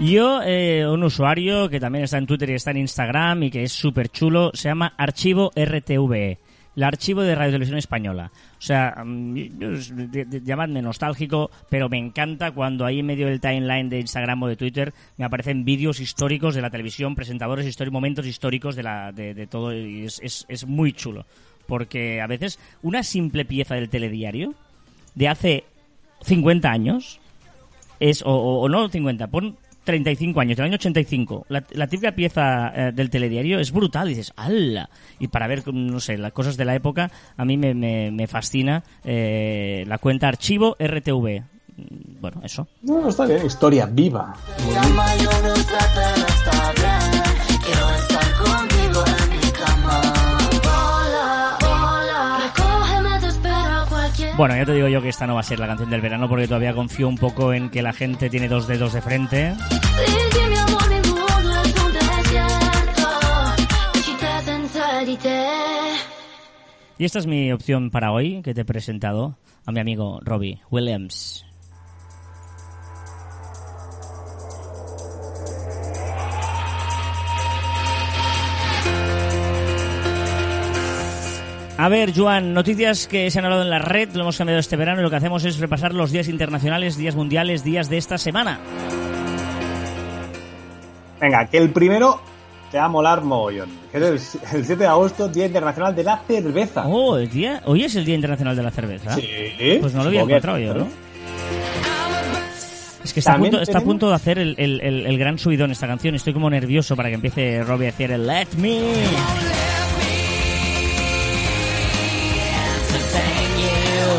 Yo, 0.00 0.42
eh, 0.42 0.86
un 0.88 1.02
usuario 1.04 1.68
que 1.68 1.78
también 1.78 2.04
está 2.04 2.18
en 2.18 2.26
Twitter 2.26 2.50
y 2.50 2.54
está 2.54 2.72
en 2.72 2.78
Instagram 2.78 3.44
y 3.44 3.50
que 3.50 3.62
es 3.62 3.72
súper 3.72 4.08
chulo, 4.08 4.50
se 4.52 4.68
llama 4.68 4.92
Archivo 4.98 5.52
RTVE, 5.54 6.38
el 6.76 6.82
archivo 6.82 7.22
de 7.22 7.34
Radio 7.36 7.52
Televisión 7.52 7.78
Española. 7.78 8.32
O 8.58 8.60
sea, 8.60 9.02
mm, 9.04 9.36
llamadme 10.44 10.82
nostálgico, 10.82 11.50
pero 11.70 11.88
me 11.88 11.96
encanta 11.98 12.50
cuando 12.50 12.84
ahí 12.84 12.98
en 12.98 13.06
medio 13.06 13.28
del 13.28 13.40
timeline 13.40 13.88
de 13.88 14.00
Instagram 14.00 14.42
o 14.42 14.48
de 14.48 14.56
Twitter 14.56 14.92
me 15.16 15.24
aparecen 15.24 15.64
vídeos 15.64 16.00
históricos 16.00 16.56
de 16.56 16.62
la 16.62 16.70
televisión, 16.70 17.14
presentadores 17.14 17.64
históricos, 17.66 17.92
momentos 17.92 18.26
históricos 18.26 18.74
de, 18.74 18.82
la, 18.82 19.12
de, 19.12 19.46
todo, 19.46 19.72
y 19.72 20.04
es, 20.04 20.44
es, 20.48 20.66
muy 20.66 20.92
chulo. 20.92 21.24
Porque 21.66 22.20
a 22.20 22.26
veces 22.26 22.58
una 22.82 23.04
simple 23.04 23.44
pieza 23.44 23.76
del 23.76 23.88
telediario 23.88 24.54
de 25.14 25.28
hace 25.28 25.64
50 26.22 26.68
años 26.68 27.20
es, 28.00 28.22
o, 28.22 28.30
o- 28.30 28.60
o 28.62 28.68
no 28.68 28.88
50, 28.88 29.28
pon 29.28 29.56
35 29.84 30.40
años, 30.40 30.56
del 30.56 30.66
año 30.66 30.74
85. 30.74 31.46
La, 31.48 31.62
la 31.72 31.86
típica 31.86 32.12
pieza 32.12 32.72
eh, 32.74 32.92
del 32.92 33.10
telediario 33.10 33.58
es 33.60 33.70
brutal, 33.72 34.08
dices, 34.08 34.32
¡hala! 34.36 34.88
Y 35.18 35.28
para 35.28 35.46
ver, 35.46 35.62
no 35.72 36.00
sé, 36.00 36.16
las 36.18 36.32
cosas 36.32 36.56
de 36.56 36.64
la 36.64 36.74
época, 36.74 37.10
a 37.36 37.44
mí 37.44 37.56
me, 37.56 37.74
me, 37.74 38.10
me 38.10 38.26
fascina 38.26 38.82
eh, 39.04 39.84
la 39.86 39.98
cuenta 39.98 40.28
archivo 40.28 40.76
RTV. 40.78 41.42
Mm, 41.76 42.20
Bueno, 42.20 42.40
eso. 42.44 42.66
No, 42.82 43.08
está 43.08 43.26
bien, 43.26 43.44
historia 43.46 43.86
viva. 43.86 44.34
Bien. 44.66 44.80
Bueno, 54.36 54.56
ya 54.56 54.64
te 54.64 54.72
digo 54.72 54.88
yo 54.88 55.00
que 55.00 55.10
esta 55.10 55.28
no 55.28 55.34
va 55.34 55.40
a 55.40 55.44
ser 55.44 55.60
la 55.60 55.68
canción 55.68 55.90
del 55.90 56.00
verano 56.00 56.28
porque 56.28 56.48
todavía 56.48 56.74
confío 56.74 57.08
un 57.08 57.16
poco 57.16 57.52
en 57.52 57.70
que 57.70 57.82
la 57.82 57.92
gente 57.92 58.28
tiene 58.28 58.48
dos 58.48 58.66
dedos 58.66 58.92
de 58.92 59.00
frente. 59.00 59.54
Y 66.98 67.04
esta 67.04 67.18
es 67.20 67.26
mi 67.28 67.52
opción 67.52 67.90
para 67.90 68.10
hoy, 68.10 68.42
que 68.42 68.54
te 68.54 68.62
he 68.62 68.64
presentado 68.64 69.36
a 69.66 69.72
mi 69.72 69.78
amigo 69.78 70.18
Robbie 70.24 70.60
Williams. 70.68 71.46
A 81.76 81.88
ver, 81.88 82.12
Joan, 82.14 82.54
noticias 82.54 83.08
que 83.08 83.30
se 83.30 83.38
han 83.40 83.46
hablado 83.46 83.62
en 83.62 83.70
la 83.70 83.80
red, 83.80 84.08
lo 84.14 84.22
hemos 84.22 84.38
cambiado 84.38 84.60
este 84.60 84.76
verano 84.76 85.00
y 85.00 85.02
lo 85.02 85.10
que 85.10 85.16
hacemos 85.16 85.44
es 85.44 85.58
repasar 85.58 85.92
los 85.92 86.12
días 86.12 86.28
internacionales, 86.28 86.96
días 86.96 87.16
mundiales, 87.16 87.64
días 87.64 87.88
de 87.90 87.96
esta 87.98 88.16
semana. 88.16 88.60
Venga, 91.20 91.46
que 91.46 91.58
el 91.58 91.70
primero 91.70 92.20
te 92.70 92.78
va 92.78 92.84
a 92.84 92.88
molar 92.88 93.22
mogollón. 93.24 93.70
Que 93.90 93.98
es 93.98 94.02
el, 94.04 94.58
el 94.58 94.64
7 94.64 94.76
de 94.76 94.86
agosto, 94.86 95.28
Día 95.28 95.46
Internacional 95.46 95.96
de 95.96 96.04
la 96.04 96.18
Cerveza. 96.28 96.86
Oh, 96.86 97.16
el 97.18 97.28
día, 97.28 97.60
hoy 97.64 97.82
es 97.84 97.96
el 97.96 98.04
Día 98.04 98.14
Internacional 98.14 98.54
de 98.54 98.62
la 98.62 98.70
Cerveza. 98.70 99.14
Sí. 99.16 99.78
Pues 99.80 99.94
no 99.94 100.02
lo 100.04 100.08
había 100.10 100.22
encontrado 100.22 100.58
yo, 100.58 100.74
¿no? 100.74 100.86
Es 103.02 103.12
que 103.12 103.20
está 103.20 103.34
a, 103.34 103.38
punto, 103.38 103.60
está 103.60 103.78
a 103.78 103.80
punto 103.82 104.08
de 104.08 104.14
hacer 104.14 104.38
el, 104.38 104.54
el- 104.58 104.80
el- 104.80 105.06
el 105.06 105.18
gran 105.18 105.38
subidón 105.38 105.70
esta 105.72 105.86
canción. 105.88 106.14
Estoy 106.14 106.32
como 106.32 106.48
nervioso 106.48 106.94
para 106.96 107.08
que 107.10 107.16
empiece 107.16 107.62
Robbie 107.64 107.88
a 107.88 107.90
decir 107.90 108.10
el 108.12 108.26
Let 108.26 108.48
Me. 108.58 108.80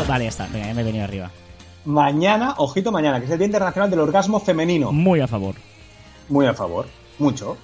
Vale, 0.08 0.24
ya 0.24 0.28
está. 0.30 0.46
Venga, 0.52 0.66
ya 0.68 0.74
me 0.74 0.80
he 0.82 0.84
venido 0.84 1.04
arriba. 1.04 1.30
Mañana, 1.84 2.54
ojito 2.58 2.90
mañana, 2.92 3.18
que 3.20 3.26
es 3.26 3.30
el 3.30 3.38
Día 3.38 3.46
Internacional 3.46 3.90
del 3.90 4.00
Orgasmo 4.00 4.40
Femenino. 4.40 4.92
Muy 4.92 5.20
a 5.20 5.26
favor. 5.26 5.54
Muy 6.28 6.46
a 6.46 6.54
favor. 6.54 6.86
Mucho. 7.18 7.56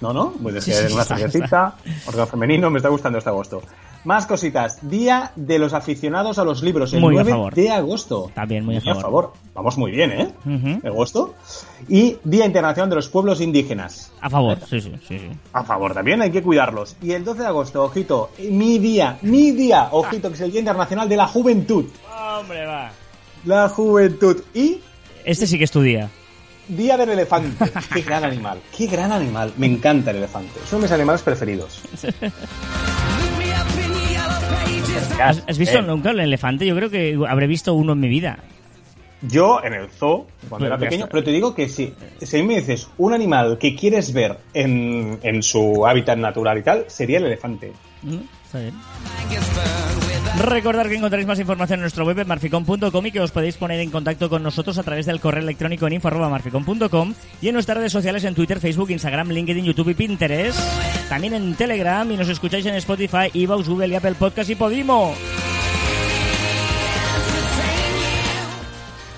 ¿No, 0.00 0.12
no? 0.12 0.32
Pues 0.42 0.56
es 0.56 0.64
Sí, 0.64 0.70
que 0.72 0.88
sí, 0.88 0.92
una 0.92 1.04
cervecita, 1.04 1.76
orgasmo 2.06 2.26
femenino, 2.32 2.68
me 2.70 2.78
está 2.78 2.88
gustando 2.90 3.18
este 3.18 3.30
agosto. 3.30 3.62
Más 4.04 4.26
cositas. 4.26 4.78
Día 4.88 5.32
de 5.34 5.58
los 5.58 5.72
aficionados 5.72 6.38
a 6.38 6.44
los 6.44 6.62
libros, 6.62 6.92
el 6.92 7.00
Muy 7.00 7.14
a 7.16 7.22
9 7.22 7.30
favor. 7.30 7.54
de 7.54 7.70
agosto. 7.70 8.30
También 8.34 8.64
muy 8.64 8.76
a 8.76 8.94
favor. 8.94 9.32
Vamos 9.54 9.78
muy 9.78 9.92
bien, 9.92 10.12
¿eh? 10.12 10.28
Ujú. 10.44 10.86
Agosto. 10.86 11.34
Y 11.88 12.18
Día 12.22 12.44
Internacional 12.44 12.90
de 12.90 12.96
los 12.96 13.08
Pueblos 13.08 13.40
Indígenas. 13.40 14.12
A 14.20 14.28
favor, 14.28 14.58
sí, 14.68 14.80
sí, 14.80 14.92
sí. 15.08 15.18
sí. 15.18 15.30
A 15.54 15.64
favor 15.64 15.94
también, 15.94 16.20
hay 16.20 16.30
que 16.30 16.42
cuidarlos. 16.42 16.96
Y 17.02 17.12
el 17.12 17.24
12 17.24 17.40
de 17.42 17.46
agosto, 17.46 17.82
ojito, 17.82 18.30
mi 18.50 18.78
día, 18.78 19.16
mi 19.22 19.52
día, 19.52 19.88
ojito, 19.92 20.28
que 20.28 20.34
es 20.34 20.40
el 20.42 20.50
Día 20.50 20.60
Internacional 20.60 21.08
de 21.08 21.16
la 21.16 21.26
Juventud. 21.26 21.86
Hombre, 22.38 22.66
va. 22.66 22.90
La 23.46 23.68
Juventud. 23.70 24.42
Y 24.52 24.80
Este 25.24 25.46
sí 25.46 25.56
que 25.56 25.64
es 25.64 25.70
tu 25.70 25.80
día. 25.80 26.10
Día 26.68 26.96
del 26.98 27.10
Elefante. 27.10 27.64
Qué 27.94 28.00
gran 28.02 28.24
animal, 28.24 28.58
qué 28.76 28.86
gran 28.86 29.12
animal. 29.12 29.52
Me 29.58 29.66
encanta 29.66 30.10
el 30.12 30.16
elefante. 30.18 30.60
Es 30.64 30.72
uno 30.72 30.80
de 30.80 30.84
mis 30.86 30.92
animales 30.92 31.20
preferidos. 31.22 31.82
¿Has, 35.20 35.42
has 35.48 35.58
visto 35.58 35.78
Eh, 35.78 35.82
nunca 35.82 36.10
el 36.10 36.20
elefante? 36.20 36.66
Yo 36.66 36.74
creo 36.76 36.90
que 36.90 37.18
habré 37.28 37.46
visto 37.46 37.74
uno 37.74 37.92
en 37.92 38.00
mi 38.00 38.08
vida. 38.08 38.38
Yo 39.22 39.62
en 39.64 39.72
el 39.72 39.88
zoo, 39.88 40.26
cuando 40.48 40.58
Pues 40.58 40.62
era 40.66 40.78
pequeño, 40.78 41.06
pero 41.10 41.24
te 41.24 41.30
digo 41.30 41.54
que 41.54 41.68
si, 41.68 41.94
si 42.20 42.42
me 42.42 42.56
dices 42.56 42.88
un 42.98 43.14
animal 43.14 43.56
que 43.58 43.74
quieres 43.74 44.12
ver 44.12 44.36
en, 44.52 45.18
en 45.22 45.42
su 45.42 45.86
hábitat 45.86 46.18
natural 46.18 46.58
y 46.58 46.62
tal, 46.62 46.84
sería 46.88 47.18
el 47.18 47.26
elefante. 47.26 47.72
Mm, 48.02 48.18
Está 48.44 48.58
bien. 48.58 48.74
Recordar 50.38 50.88
que 50.88 50.96
encontraréis 50.96 51.28
más 51.28 51.38
información 51.38 51.78
en 51.78 51.82
nuestro 51.82 52.04
web 52.04 52.18
en 52.18 52.26
marficom.com 52.26 53.06
y 53.06 53.12
que 53.12 53.20
os 53.20 53.30
podéis 53.30 53.56
poner 53.56 53.78
en 53.80 53.90
contacto 53.90 54.28
con 54.28 54.42
nosotros 54.42 54.76
a 54.78 54.82
través 54.82 55.06
del 55.06 55.20
correo 55.20 55.42
electrónico 55.42 55.86
en 55.86 55.94
info.marficom.com 55.94 57.14
y 57.40 57.48
en 57.48 57.54
nuestras 57.54 57.78
redes 57.78 57.92
sociales 57.92 58.24
en 58.24 58.34
Twitter, 58.34 58.58
Facebook, 58.58 58.90
Instagram, 58.90 59.30
LinkedIn, 59.30 59.64
YouTube 59.64 59.90
y 59.90 59.94
Pinterest. 59.94 60.58
También 61.08 61.34
en 61.34 61.54
Telegram 61.54 62.10
y 62.10 62.16
nos 62.16 62.28
escucháis 62.28 62.66
en 62.66 62.74
Spotify, 62.74 63.30
Evox, 63.32 63.68
Google 63.68 63.88
y 63.88 63.94
Apple 63.94 64.14
Podcast 64.14 64.50
y 64.50 64.56
Podimo. 64.56 65.14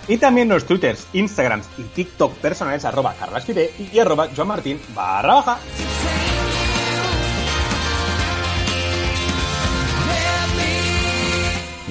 Y 0.08 0.18
también 0.18 0.48
los 0.48 0.64
twitters, 0.66 1.08
instagrams 1.14 1.66
y 1.78 1.82
tiktok 1.82 2.34
personales 2.34 2.84
arroba 2.84 3.14
carlasquide 3.18 3.72
y 3.92 3.98
arroba 3.98 4.28
joanmartin 4.36 4.80
barra 4.94 5.34
baja. 5.34 5.58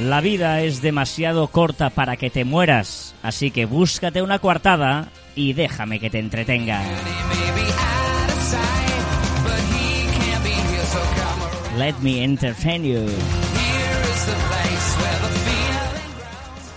La 0.06 0.22
vida 0.22 0.62
es 0.62 0.84
demasiado 0.84 1.48
corta 1.48 1.90
para 1.90 2.16
que 2.16 2.30
te 2.30 2.46
mueras, 2.46 3.16
así 3.24 3.50
que 3.50 3.66
búscate 3.66 4.22
una 4.22 4.38
coartada 4.38 5.08
y 5.34 5.54
déjame 5.54 6.00
que 6.00 6.12
te 6.12 6.20
entretenga. 6.20 6.84
Let 11.80 11.96
me 12.04 12.24
entertain 12.24 12.84
you. 12.84 13.08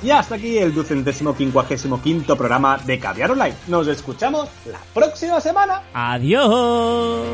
Y 0.03 0.11
hasta 0.11 0.37
aquí 0.37 0.57
el 0.57 0.73
ducentésimo 0.73 1.37
quincuagésimo 1.37 2.01
quinto 2.01 2.35
programa 2.35 2.79
de 2.79 2.99
Caviar 2.99 3.33
Online. 3.33 3.55
Nos 3.67 3.89
escuchamos 3.89 4.49
la 4.65 4.79
próxima 4.95 5.39
semana. 5.43 5.83
Adiós. 5.93 7.27